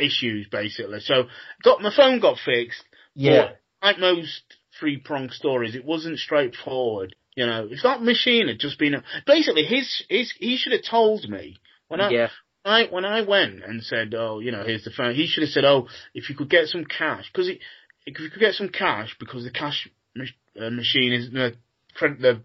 issues 0.00 0.48
basically. 0.50 1.00
So 1.00 1.24
got 1.62 1.82
my 1.82 1.94
phone 1.94 2.20
got 2.20 2.38
fixed. 2.38 2.84
Yeah. 3.14 3.50
Like 3.82 3.98
most 3.98 4.42
three 4.78 4.96
prong 4.96 5.30
stories, 5.30 5.74
it 5.74 5.84
wasn't 5.84 6.18
straightforward. 6.18 7.14
You 7.36 7.46
know, 7.46 7.68
if 7.70 7.82
that 7.82 8.02
machine 8.02 8.48
had 8.48 8.58
just 8.58 8.78
been 8.78 8.94
a, 8.94 9.02
basically 9.26 9.64
his 9.64 10.04
his 10.08 10.32
he 10.38 10.56
should 10.56 10.72
have 10.72 10.84
told 10.88 11.28
me 11.28 11.58
when 11.88 12.00
I 12.00 12.10
Yeah. 12.10 12.28
I 12.64 12.84
when 12.90 13.04
I 13.04 13.22
went 13.22 13.64
and 13.64 13.82
said, 13.82 14.14
oh, 14.14 14.38
you 14.38 14.52
know, 14.52 14.62
here's 14.64 14.84
the 14.84 14.90
phone. 14.90 15.14
He 15.14 15.26
should 15.26 15.42
have 15.42 15.50
said, 15.50 15.64
oh, 15.64 15.88
if 16.14 16.28
you 16.30 16.36
could 16.36 16.48
get 16.48 16.68
some 16.68 16.84
cash, 16.84 17.28
because 17.32 17.50
if 18.06 18.18
you 18.18 18.30
could 18.30 18.40
get 18.40 18.54
some 18.54 18.68
cash, 18.68 19.16
because 19.18 19.44
the 19.44 19.50
cash 19.50 19.88
uh, 20.60 20.70
machine 20.70 21.12
is 21.12 21.30
the 21.30 21.54
the 22.00 22.42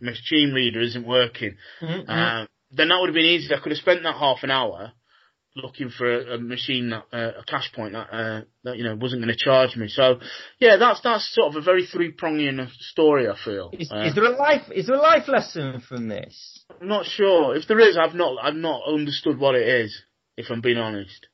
machine 0.00 0.52
reader 0.52 0.80
isn't 0.80 1.06
working, 1.06 1.56
Mhm. 1.80 2.04
uh, 2.08 2.46
then 2.70 2.88
that 2.88 2.98
would 3.00 3.08
have 3.08 3.14
been 3.14 3.24
easy. 3.24 3.54
I 3.54 3.58
could 3.58 3.72
have 3.72 3.78
spent 3.78 4.02
that 4.02 4.16
half 4.16 4.42
an 4.42 4.50
hour 4.50 4.92
looking 5.54 5.90
for 5.90 6.10
a, 6.10 6.34
a 6.34 6.38
machine 6.38 6.90
that 6.90 7.04
uh, 7.12 7.40
a 7.40 7.44
cash 7.44 7.70
point 7.72 7.92
that 7.92 8.08
uh, 8.12 8.40
that 8.64 8.76
you 8.78 8.84
know 8.84 8.94
wasn't 8.96 9.22
going 9.22 9.36
to 9.36 9.44
charge 9.44 9.76
me. 9.76 9.88
So 9.88 10.18
yeah, 10.58 10.76
that's 10.76 11.00
that's 11.02 11.34
sort 11.34 11.48
of 11.48 11.56
a 11.56 11.60
very 11.64 11.86
three 11.86 12.10
pronged 12.10 12.68
story. 12.80 13.28
I 13.28 13.36
feel. 13.44 13.70
Is, 13.78 13.90
Uh, 13.90 14.04
is 14.06 14.14
there 14.14 14.24
a 14.24 14.36
life? 14.36 14.70
Is 14.74 14.86
there 14.86 14.96
a 14.96 15.02
life 15.02 15.28
lesson 15.28 15.80
from 15.80 16.08
this? 16.08 16.64
I'm 16.80 16.88
not 16.88 17.06
sure 17.06 17.56
if 17.56 17.66
there 17.68 17.80
is. 17.80 17.96
I've 17.96 18.14
not 18.14 18.36
I've 18.42 18.54
not 18.54 18.82
understood 18.86 19.38
what 19.38 19.54
it 19.54 19.68
is. 19.68 20.02
If 20.36 20.50
I'm 20.50 20.62
being 20.62 20.78
honest. 20.78 21.26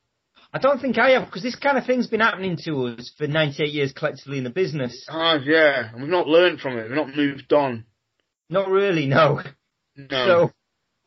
I 0.51 0.57
don't 0.59 0.81
think 0.81 0.97
I 0.97 1.11
have 1.11 1.25
because 1.25 1.43
this 1.43 1.55
kind 1.55 1.77
of 1.77 1.85
thing's 1.85 2.07
been 2.07 2.21
happening 2.21 2.57
to 2.65 2.87
us 2.87 3.11
for 3.17 3.27
98 3.27 3.71
years 3.71 3.93
collectively 3.93 4.39
in 4.39 4.43
the 4.43 4.49
business. 4.49 5.05
Ah, 5.09 5.37
yeah, 5.43 5.89
and 5.91 6.01
we've 6.01 6.11
not 6.11 6.27
learned 6.27 6.59
from 6.59 6.77
it. 6.77 6.83
We've 6.83 6.95
not 6.97 7.15
moved 7.15 7.53
on. 7.53 7.85
Not 8.49 8.67
really, 8.69 9.05
no. 9.05 9.41
No. 9.95 10.51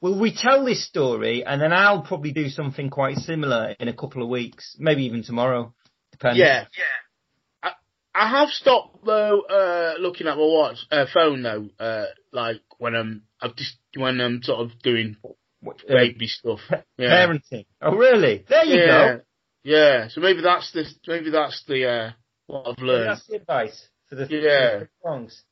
So 0.02 0.10
we 0.10 0.34
tell 0.36 0.64
this 0.64 0.86
story, 0.86 1.44
and 1.44 1.60
then 1.60 1.72
I'll 1.72 2.02
probably 2.02 2.32
do 2.32 2.48
something 2.50 2.90
quite 2.90 3.16
similar 3.16 3.74
in 3.80 3.88
a 3.88 3.94
couple 3.94 4.22
of 4.22 4.28
weeks, 4.28 4.76
maybe 4.78 5.04
even 5.06 5.22
tomorrow. 5.22 5.74
Depends. 6.12 6.38
yeah, 6.38 6.66
yeah. 6.76 7.62
I 7.62 7.72
I 8.14 8.28
have 8.40 8.50
stopped 8.50 9.04
though 9.04 9.40
uh, 9.42 9.94
looking 9.98 10.26
at 10.26 10.36
my 10.36 10.42
watch 10.42 10.76
uh, 10.90 11.06
phone 11.12 11.42
though. 11.42 11.68
Uh, 11.80 12.04
like 12.32 12.60
when 12.78 12.94
I'm 12.94 13.22
I've 13.40 13.56
just 13.56 13.76
when 13.96 14.20
I'm 14.20 14.42
sort 14.42 14.60
of 14.60 14.78
doing 14.82 15.16
Uh, 15.24 15.72
baby 15.88 16.26
stuff. 16.26 16.60
Yeah. 16.98 17.26
Parenting. 17.26 17.66
Oh, 17.80 17.96
really? 17.96 18.44
There 18.48 18.64
you 18.64 18.80
yeah. 18.80 18.86
go. 18.86 19.20
Yeah. 19.64 20.08
So 20.08 20.20
maybe 20.20 20.42
that's 20.42 20.72
the 20.72 20.84
maybe 21.06 21.30
that's 21.30 21.64
the 21.66 21.88
uh, 21.88 22.10
what 22.46 22.68
I've 22.68 22.82
learned. 22.82 23.10
That's 23.10 23.26
the 23.26 23.36
advice 23.36 23.88
for 24.08 24.16
the 24.16 24.26
Yeah. 24.28 24.78
for 24.78 24.84
the 24.84 24.88
songs. 25.02 25.42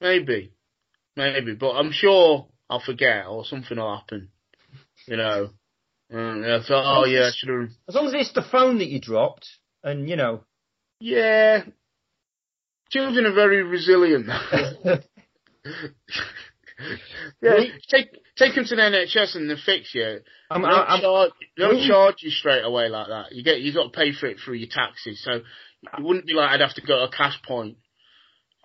Maybe, 0.00 0.52
maybe, 1.16 1.54
but 1.54 1.72
I'm 1.72 1.92
sure 1.92 2.48
I'll 2.68 2.80
forget 2.80 3.26
or 3.26 3.44
something 3.44 3.78
will 3.78 3.96
happen. 3.96 4.30
You 5.06 5.16
know. 5.16 5.50
Mm, 6.12 6.46
yeah, 6.46 6.62
so, 6.64 6.74
oh 6.74 7.04
yeah, 7.06 7.28
I 7.28 7.30
should 7.34 7.48
have. 7.48 7.70
As 7.88 7.94
long 7.94 8.06
as 8.06 8.14
it's 8.14 8.32
the 8.34 8.42
phone 8.42 8.78
that 8.78 8.88
you 8.88 9.00
dropped, 9.00 9.48
and 9.82 10.08
you 10.08 10.16
know. 10.16 10.44
Yeah. 11.00 11.64
Children 12.90 13.26
are 13.26 13.32
very 13.32 13.62
resilient. 13.62 14.26
yeah, 17.42 17.60
take 17.88 18.08
take 18.36 18.54
them 18.54 18.64
to 18.64 18.76
the 18.76 18.82
NHS 18.82 19.36
and 19.36 19.48
they 19.50 19.54
fix 19.64 19.94
you. 19.94 20.18
I'm, 20.50 20.62
They 20.62 20.68
don't, 20.68 20.88
I'm, 20.90 21.00
charge, 21.00 21.30
they 21.56 21.62
don't 21.64 21.76
we- 21.76 21.88
charge 21.88 22.16
you 22.20 22.30
straight 22.30 22.62
away 22.64 22.88
like 22.88 23.08
that. 23.08 23.32
You 23.32 23.42
get 23.44 23.60
you've 23.60 23.74
got 23.74 23.84
to 23.92 23.96
pay 23.98 24.12
for 24.12 24.26
it 24.26 24.38
through 24.44 24.54
your 24.54 24.68
taxes. 24.70 25.22
So 25.24 25.32
it 25.32 25.42
wouldn't 26.02 26.26
be 26.26 26.34
like 26.34 26.50
I'd 26.50 26.60
have 26.60 26.74
to 26.74 26.80
go 26.82 26.98
to 26.98 27.04
a 27.04 27.10
cash 27.10 27.40
point. 27.46 27.76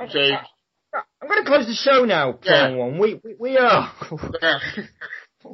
So 0.09 0.19
I'm 0.19 1.27
going 1.27 1.43
to 1.43 1.49
close 1.49 1.67
the 1.67 1.73
show 1.73 2.05
now, 2.05 2.31
prong 2.31 2.71
Yeah. 2.71 2.75
one. 2.77 2.97
We, 2.99 3.19
we 3.23 3.35
we 3.39 3.57
are 3.57 3.91
yeah, 4.41 4.59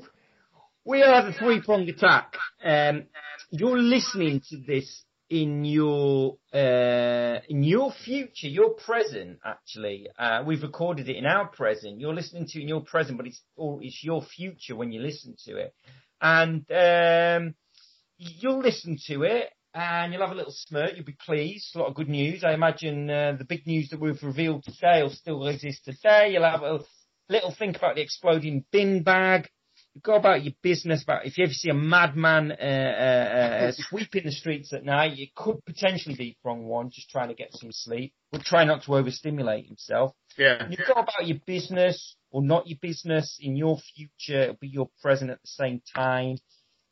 we 0.85 1.01
are 1.01 1.25
the 1.25 1.33
three 1.33 1.61
pronged 1.61 1.89
attack. 1.89 2.33
Um, 2.63 3.05
you're 3.51 3.77
listening 3.77 4.41
to 4.49 4.57
this 4.65 5.03
in 5.29 5.65
your 5.65 6.37
uh, 6.53 6.57
in 7.49 7.63
your 7.63 7.91
future, 7.91 8.47
your 8.47 8.71
present. 8.71 9.39
Actually, 9.43 10.07
uh, 10.17 10.43
we've 10.45 10.63
recorded 10.63 11.09
it 11.09 11.15
in 11.15 11.25
our 11.25 11.47
present. 11.47 11.99
You're 11.99 12.13
listening 12.13 12.47
to 12.47 12.59
it 12.59 12.63
in 12.63 12.67
your 12.67 12.81
present, 12.81 13.17
but 13.17 13.27
it's 13.27 13.41
or 13.55 13.79
it's 13.81 14.03
your 14.03 14.23
future 14.23 14.75
when 14.75 14.91
you 14.91 15.01
listen 15.01 15.35
to 15.45 15.57
it, 15.57 15.73
and 16.21 16.65
um, 16.71 17.55
you'll 18.17 18.59
listen 18.59 18.97
to 19.07 19.23
it. 19.23 19.49
And 19.77 20.13
you'll 20.13 20.21
have 20.25 20.31
a 20.31 20.35
little 20.35 20.53
smirk. 20.55 20.91
You'll 20.95 21.03
be 21.03 21.17
pleased. 21.19 21.75
A 21.75 21.79
lot 21.79 21.89
of 21.89 21.95
good 21.95 22.07
news. 22.07 22.45
I 22.45 22.53
imagine 22.53 23.09
uh, 23.09 23.35
the 23.37 23.43
big 23.43 23.67
news 23.67 23.89
that 23.89 23.99
we've 23.99 24.23
revealed 24.23 24.63
today 24.63 25.03
will 25.03 25.09
still 25.09 25.45
exist 25.47 25.83
today. 25.83 26.29
You'll 26.31 26.49
have 26.49 26.63
a 26.63 26.79
little 27.27 27.53
think 27.53 27.75
about 27.75 27.95
the 27.95 28.01
exploding 28.01 28.63
bin 28.71 29.03
bag 29.03 29.49
go 30.01 30.15
about 30.15 30.43
your 30.43 30.53
business. 30.61 31.03
About 31.03 31.25
if 31.25 31.37
you 31.37 31.45
ever 31.45 31.53
see 31.53 31.69
a 31.69 31.73
madman 31.73 32.51
uh, 32.51 32.55
uh, 32.55 33.65
uh, 33.67 33.71
sweeping 33.73 34.23
the 34.25 34.31
streets 34.31 34.73
at 34.73 34.83
night, 34.83 35.17
it 35.17 35.33
could 35.35 35.63
potentially 35.65 36.15
be 36.15 36.37
from 36.41 36.63
one 36.63 36.89
just 36.91 37.09
trying 37.09 37.29
to 37.29 37.35
get 37.35 37.53
some 37.53 37.71
sleep. 37.71 38.13
But 38.31 38.41
try 38.43 38.63
not 38.65 38.83
to 38.83 38.95
overstimulate 38.95 39.67
himself. 39.67 40.13
Yeah. 40.37 40.67
You 40.69 40.77
go 40.77 40.93
about 40.93 41.25
your 41.25 41.37
business 41.45 42.15
or 42.31 42.41
not 42.41 42.67
your 42.67 42.79
business 42.81 43.37
in 43.39 43.55
your 43.55 43.77
future. 43.95 44.43
It'll 44.43 44.57
be 44.59 44.67
your 44.67 44.89
present 45.01 45.31
at 45.31 45.41
the 45.41 45.47
same 45.47 45.81
time. 45.95 46.37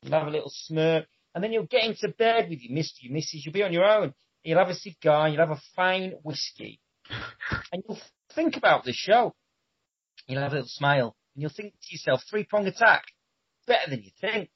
You'll 0.01 0.13
have 0.19 0.27
a 0.27 0.31
little 0.31 0.51
smirk, 0.53 1.05
and 1.33 1.43
then 1.43 1.51
you'll 1.51 1.65
get 1.65 1.85
into 1.85 2.07
bed 2.09 2.49
with 2.49 2.59
your 2.61 2.73
Mister, 2.73 2.99
your 3.01 3.13
Missus. 3.13 3.45
You'll 3.45 3.53
be 3.53 3.63
on 3.63 3.73
your 3.73 3.85
own. 3.85 4.13
You'll 4.43 4.59
have 4.59 4.69
a 4.69 4.75
cigar. 4.75 5.29
You'll 5.29 5.39
have 5.39 5.51
a 5.51 5.61
fine 5.75 6.13
whiskey, 6.23 6.81
and 7.71 7.83
you'll 7.87 7.99
think 8.33 8.57
about 8.57 8.83
the 8.83 8.93
show. 8.93 9.33
You'll 10.27 10.41
have 10.41 10.51
a 10.51 10.55
little 10.55 10.69
smile 10.69 11.15
and 11.35 11.41
you'll 11.41 11.51
think 11.51 11.73
to 11.73 11.87
yourself, 11.95 12.23
three 12.29 12.43
prong 12.43 12.67
attack, 12.67 13.03
better 13.67 13.89
than 13.89 14.03
you 14.03 14.11
think. 14.21 14.49